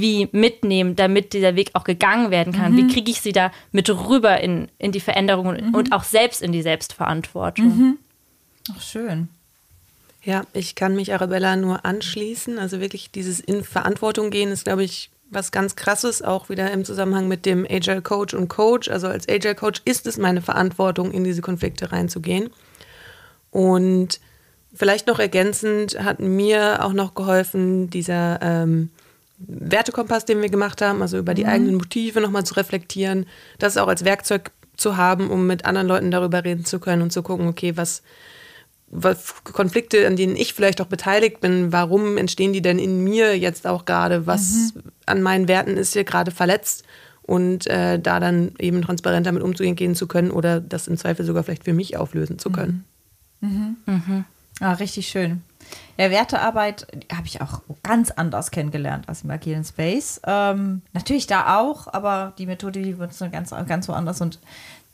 wie 0.00 0.28
mitnehmen, 0.32 0.96
damit 0.96 1.32
dieser 1.32 1.56
Weg 1.56 1.70
auch 1.74 1.84
gegangen 1.84 2.30
werden 2.30 2.52
kann? 2.52 2.72
Mhm. 2.72 2.76
Wie 2.76 2.92
kriege 2.92 3.10
ich 3.10 3.20
sie 3.20 3.32
da 3.32 3.52
mit 3.72 3.88
rüber 3.88 4.40
in, 4.40 4.68
in 4.78 4.92
die 4.92 5.00
Veränderung 5.00 5.54
mhm. 5.54 5.74
und 5.74 5.92
auch 5.92 6.04
selbst 6.04 6.42
in 6.42 6.52
die 6.52 6.62
Selbstverantwortung? 6.62 7.66
Mhm. 7.66 7.98
Ach, 8.74 8.80
schön. 8.80 9.28
Ja, 10.22 10.44
ich 10.54 10.74
kann 10.74 10.96
mich 10.96 11.12
Arabella 11.12 11.56
nur 11.56 11.84
anschließen. 11.84 12.58
Also 12.58 12.80
wirklich 12.80 13.10
dieses 13.10 13.40
in 13.40 13.62
Verantwortung 13.62 14.30
gehen 14.30 14.50
ist, 14.50 14.64
glaube 14.64 14.84
ich, 14.84 15.10
was 15.30 15.52
ganz 15.52 15.76
krasses, 15.76 16.22
auch 16.22 16.48
wieder 16.48 16.70
im 16.70 16.84
Zusammenhang 16.84 17.28
mit 17.28 17.44
dem 17.44 17.66
Agile 17.68 18.02
Coach 18.02 18.34
und 18.34 18.48
Coach. 18.48 18.88
Also 18.88 19.08
als 19.08 19.28
Agile 19.28 19.54
Coach 19.54 19.82
ist 19.84 20.06
es 20.06 20.16
meine 20.16 20.40
Verantwortung, 20.40 21.12
in 21.12 21.24
diese 21.24 21.42
Konflikte 21.42 21.92
reinzugehen. 21.92 22.50
Und 23.50 24.20
vielleicht 24.74 25.06
noch 25.06 25.18
ergänzend 25.18 26.02
hat 26.02 26.20
mir 26.20 26.84
auch 26.84 26.92
noch 26.92 27.14
geholfen, 27.14 27.90
dieser 27.90 28.40
ähm, 28.42 28.90
Wertekompass, 29.48 30.24
den 30.24 30.42
wir 30.42 30.48
gemacht 30.48 30.82
haben, 30.82 31.02
also 31.02 31.18
über 31.18 31.34
die 31.34 31.44
mhm. 31.44 31.50
eigenen 31.50 31.74
Motive 31.76 32.20
nochmal 32.20 32.44
zu 32.44 32.54
reflektieren, 32.54 33.26
das 33.58 33.76
auch 33.76 33.88
als 33.88 34.04
Werkzeug 34.04 34.50
zu 34.76 34.96
haben, 34.96 35.30
um 35.30 35.46
mit 35.46 35.64
anderen 35.64 35.86
Leuten 35.86 36.10
darüber 36.10 36.44
reden 36.44 36.64
zu 36.64 36.80
können 36.80 37.02
und 37.02 37.12
zu 37.12 37.22
gucken, 37.22 37.46
okay, 37.46 37.76
was, 37.76 38.02
was 38.88 39.44
Konflikte, 39.44 40.06
an 40.06 40.16
denen 40.16 40.36
ich 40.36 40.54
vielleicht 40.54 40.80
auch 40.80 40.86
beteiligt 40.86 41.40
bin, 41.40 41.72
warum 41.72 42.16
entstehen 42.16 42.52
die 42.52 42.62
denn 42.62 42.78
in 42.78 43.02
mir 43.02 43.38
jetzt 43.38 43.66
auch 43.66 43.84
gerade, 43.84 44.26
was 44.26 44.74
mhm. 44.74 44.82
an 45.06 45.22
meinen 45.22 45.48
Werten 45.48 45.76
ist 45.76 45.92
hier 45.92 46.04
gerade 46.04 46.30
verletzt 46.30 46.84
und 47.22 47.66
äh, 47.68 47.98
da 47.98 48.20
dann 48.20 48.52
eben 48.58 48.82
transparent 48.82 49.26
damit 49.26 49.42
umzugehen 49.42 49.94
zu 49.94 50.06
können 50.06 50.30
oder 50.30 50.60
das 50.60 50.88
im 50.88 50.98
Zweifel 50.98 51.24
sogar 51.24 51.42
vielleicht 51.42 51.64
für 51.64 51.72
mich 51.72 51.96
auflösen 51.96 52.38
zu 52.38 52.50
können. 52.50 52.84
Mhm. 53.40 53.76
Mhm. 53.86 54.02
mhm. 54.06 54.24
Ah, 54.60 54.74
richtig 54.74 55.08
schön. 55.08 55.42
Ja, 55.96 56.10
Wertearbeit 56.10 56.86
habe 57.12 57.26
ich 57.26 57.40
auch 57.40 57.62
ganz 57.82 58.10
anders 58.10 58.50
kennengelernt 58.50 59.08
als 59.08 59.22
im 59.22 59.30
agilen 59.30 59.64
Space. 59.64 60.20
Ähm, 60.26 60.82
natürlich 60.92 61.26
da 61.26 61.58
auch, 61.58 61.86
aber 61.92 62.32
die 62.38 62.46
Methode, 62.46 62.82
die 62.82 62.98
wird 62.98 63.12
ganz, 63.32 63.50
ganz 63.50 63.88
woanders 63.88 64.20
und 64.20 64.40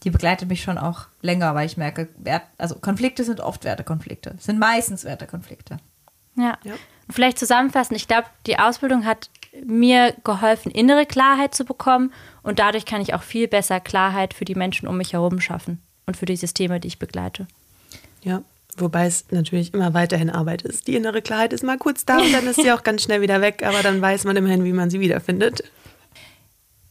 die 0.05 0.11
begleitet 0.11 0.49
mich 0.49 0.63
schon 0.63 0.79
auch 0.79 1.07
länger, 1.23 1.55
weil 1.55 1.67
ich 1.67 1.77
merke, 1.77 2.09
Wert, 2.19 2.43
also 2.59 2.75
Konflikte 2.77 3.25
sind 3.25 3.41
oft 3.41 3.65
Wertekonflikte, 3.65 4.35
sind 4.39 4.59
meistens 4.59 5.05
Wertekonflikte. 5.05 5.79
Ja. 6.37 6.59
ja. 6.65 6.75
Vielleicht 7.09 7.39
zusammenfassen, 7.39 7.97
ich 7.97 8.09
glaube, 8.09 8.27
die 8.47 8.59
Ausbildung 8.59 9.05
hat 9.05 9.31
mir 9.65 10.15
geholfen, 10.25 10.71
innere 10.71 11.07
Klarheit 11.07 11.55
zu 11.55 11.65
bekommen 11.65 12.13
und 12.43 12.59
dadurch 12.59 12.87
kann 12.87 13.01
ich 13.01 13.15
auch 13.15 13.23
viel 13.23 13.49
besser 13.49 13.81
Klarheit 13.81 14.33
für 14.33 14.45
die 14.45 14.55
Menschen 14.55 14.89
um 14.89 14.97
mich 14.97 15.13
herum 15.13 15.41
schaffen 15.41 15.83
und 16.07 16.17
für 16.17 16.27
die 16.27 16.37
Systeme, 16.37 16.81
die 16.81 16.89
ich 16.89 16.99
begleite. 16.99 17.47
Ja, 18.23 18.43
Wobei 18.81 19.07
es 19.07 19.25
natürlich 19.31 19.75
immer 19.75 19.95
weiterhin 19.95 20.31
Arbeit 20.31 20.63
ist. 20.63 20.89
Die 20.89 20.97
innere 20.97 21.23
Klarheit 21.23 21.53
ist 21.53 21.65
mal 21.65 21.79
kurz 21.79 22.05
da 22.05 22.19
und 22.19 22.33
dann 22.33 22.47
ist 22.47 22.61
sie 22.61 22.73
auch 22.73 22.83
ganz 22.83 23.03
schnell 23.03 23.21
wieder 23.21 23.41
weg, 23.41 23.63
aber 23.65 23.83
dann 23.83 24.01
weiß 24.01 24.25
man 24.25 24.37
immerhin, 24.37 24.65
wie 24.65 24.73
man 24.73 24.91
sie 24.91 25.01
wiederfindet. 25.01 25.63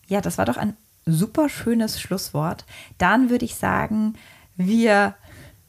Ja, 0.08 0.22
das 0.22 0.38
war 0.38 0.46
doch 0.46 0.58
ein 0.58 0.76
super 1.06 1.50
schönes 1.50 2.00
Schlusswort. 2.00 2.66
Dann 2.98 3.30
würde 3.30 3.46
ich 3.46 3.56
sagen, 3.56 4.14
wir 4.56 5.16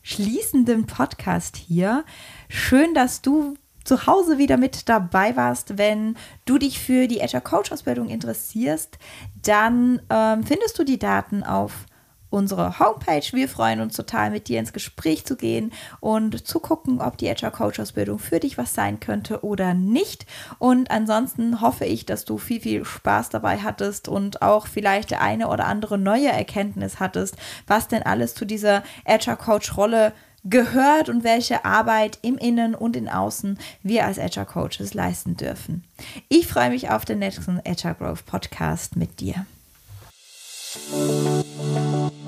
schließen 0.02 0.64
den 0.64 0.87
Podcast 0.87 1.56
hier. 1.56 2.04
Schön, 2.48 2.94
dass 2.94 3.22
du 3.22 3.56
zu 3.85 4.06
Hause 4.06 4.38
wieder 4.38 4.56
mit 4.56 4.88
dabei 4.88 5.37
warst. 5.37 5.78
Wenn 5.78 6.16
du 6.44 6.59
dich 6.59 6.78
für 6.78 7.06
die 7.06 7.22
Azure 7.22 7.42
Coach 7.42 7.72
Ausbildung 7.72 8.09
interessierst, 8.09 8.98
dann 9.42 10.00
ähm, 10.11 10.44
findest 10.44 10.78
du 10.78 10.85
die 10.85 10.98
Daten 10.98 11.42
auf 11.42 11.87
unsere 12.31 12.79
Homepage. 12.79 13.25
Wir 13.33 13.49
freuen 13.49 13.81
uns 13.81 13.97
total, 13.97 14.31
mit 14.31 14.49
dir 14.49 14.61
ins 14.61 14.73
Gespräch 14.73 15.27
zu 15.27 15.37
gehen 15.37 15.73
und 16.01 16.47
zu 16.47 16.61
gucken, 16.61 17.01
ob 17.01 17.19
die 17.19 17.29
Agile 17.29 17.51
Coach 17.51 17.79
Ausbildung 17.81 18.19
für 18.19 18.40
dich 18.40 18.57
was 18.57 18.75
sein 18.75 19.01
könnte 19.01 19.45
oder 19.45 19.75
nicht. 19.75 20.27
Und 20.59 20.90
ansonsten 20.90 21.61
hoffe 21.61 21.85
ich, 21.85 22.07
dass 22.07 22.25
du 22.25 22.38
viel, 22.38 22.61
viel 22.61 22.85
Spaß 22.85 23.31
dabei 23.31 23.59
hattest 23.59 24.09
und 24.09 24.43
auch 24.43 24.66
vielleicht 24.66 25.12
eine 25.12 25.49
oder 25.49 25.66
andere 25.66 25.99
neue 25.99 26.29
Erkenntnis 26.29 27.01
hattest, 27.01 27.37
was 27.66 27.88
denn 27.88 28.03
alles 28.03 28.35
zu 28.35 28.45
dieser 28.45 28.83
Agile 29.05 29.37
Coach 29.37 29.77
Rolle 29.77 30.12
gehört 30.45 31.09
und 31.09 31.25
welche 31.25 31.64
Arbeit 31.64 32.19
im 32.23 32.38
Innen 32.38 32.75
und 32.75 32.97
im 32.97 33.09
Außen 33.09 33.59
wir 33.83 34.07
als 34.07 34.19
Agile 34.19 34.47
Coaches 34.47 34.95
leisten 34.95 35.37
dürfen. 35.37 35.85
Ich 36.29 36.47
freue 36.47 36.71
mich 36.71 36.90
auf 36.90 37.05
den 37.05 37.19
nächsten 37.19 37.61
Agile 37.64 37.95
Growth 37.95 38.25
Podcast 38.25 38.97
mit 38.97 39.21
dir. 39.21 39.45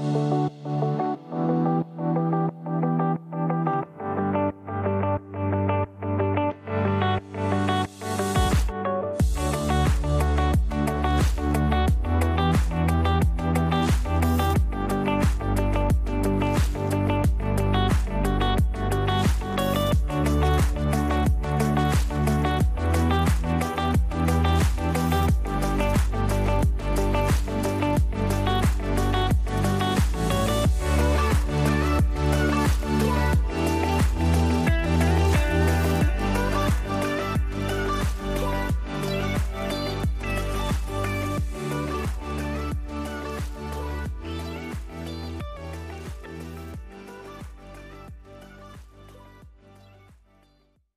Thank 0.02 0.16
you. 0.16 0.31